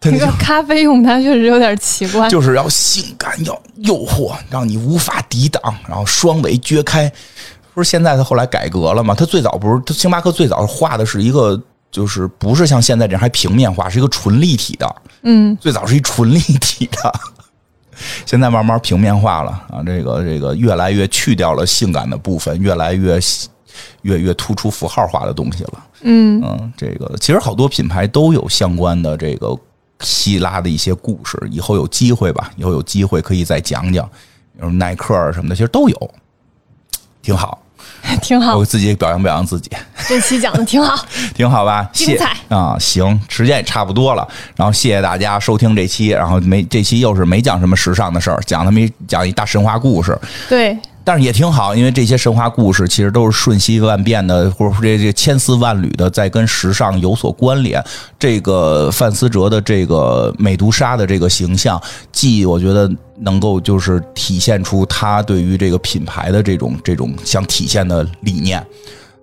[0.04, 7.10] 那个咖啡用它确实有点奇怪，就是要性感，要诱惑，让你无法抵挡，然后双尾撅开。
[7.72, 9.14] 不是现在他后来改革了吗？
[9.14, 11.60] 他最早不是星巴克最早画的是一个，
[11.92, 14.96] 就是不是像现在这样还平面画，是一个纯立体的。
[15.22, 17.14] 嗯，最早是一纯立体的，
[18.26, 19.82] 现在慢慢平面化了啊。
[19.84, 23.18] 这个这个越来越去掉了性感的部分，越来越
[24.02, 25.86] 越越突出符号化的东西了。
[26.02, 29.56] 嗯嗯，这个其实好多品牌都有相关的这个
[30.00, 34.04] 希拉的一些故事，以后有机会吧，以后有机会可以再讲讲，
[34.54, 36.14] 比如耐克什么的，其实都有，
[37.22, 37.62] 挺好。
[38.20, 39.70] 挺好，我自己表扬表扬自己。
[40.08, 41.88] 这期讲的挺好， 挺好吧？
[41.92, 42.76] 精彩啊！
[42.78, 44.26] 行，时间也差不多了，
[44.56, 46.08] 然后谢谢大家收听这期。
[46.08, 50.18] 然后没这期又是没讲什么时尚的事儿，讲他没讲一大神话故事。
[50.48, 50.76] 对。
[51.04, 57.82] 但是也挺好，因为这些神话故事其实都是瞬息万变的，或者说这这千丝万缕的，在跟时尚有所关联。
[58.18, 61.80] 这个范思哲的这个美杜莎的这个形象，
[62.12, 68.64] 既我觉得能够就是体现出他对于这个品牌的这种 这种想体现的理念，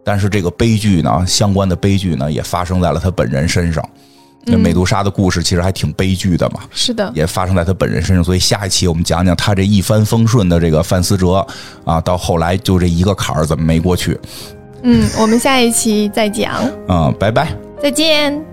[0.03, 3.88] 但是这个悲剧呢，相关的悲剧呢，也发生在了他本人身上。
[4.49, 8.23] 那美杜莎的故事其实还挺悲剧的嘛，是的，也发生在他本人身上。
[8.23, 11.45] 所以下一期我们讲讲他这一帆风顺的这个范思哲
[11.85, 14.19] 啊，到后来就这一个坎儿怎么没过去？
[14.84, 16.69] 嗯，我们下一期再讲。
[16.88, 18.48] 嗯，拜拜，再见。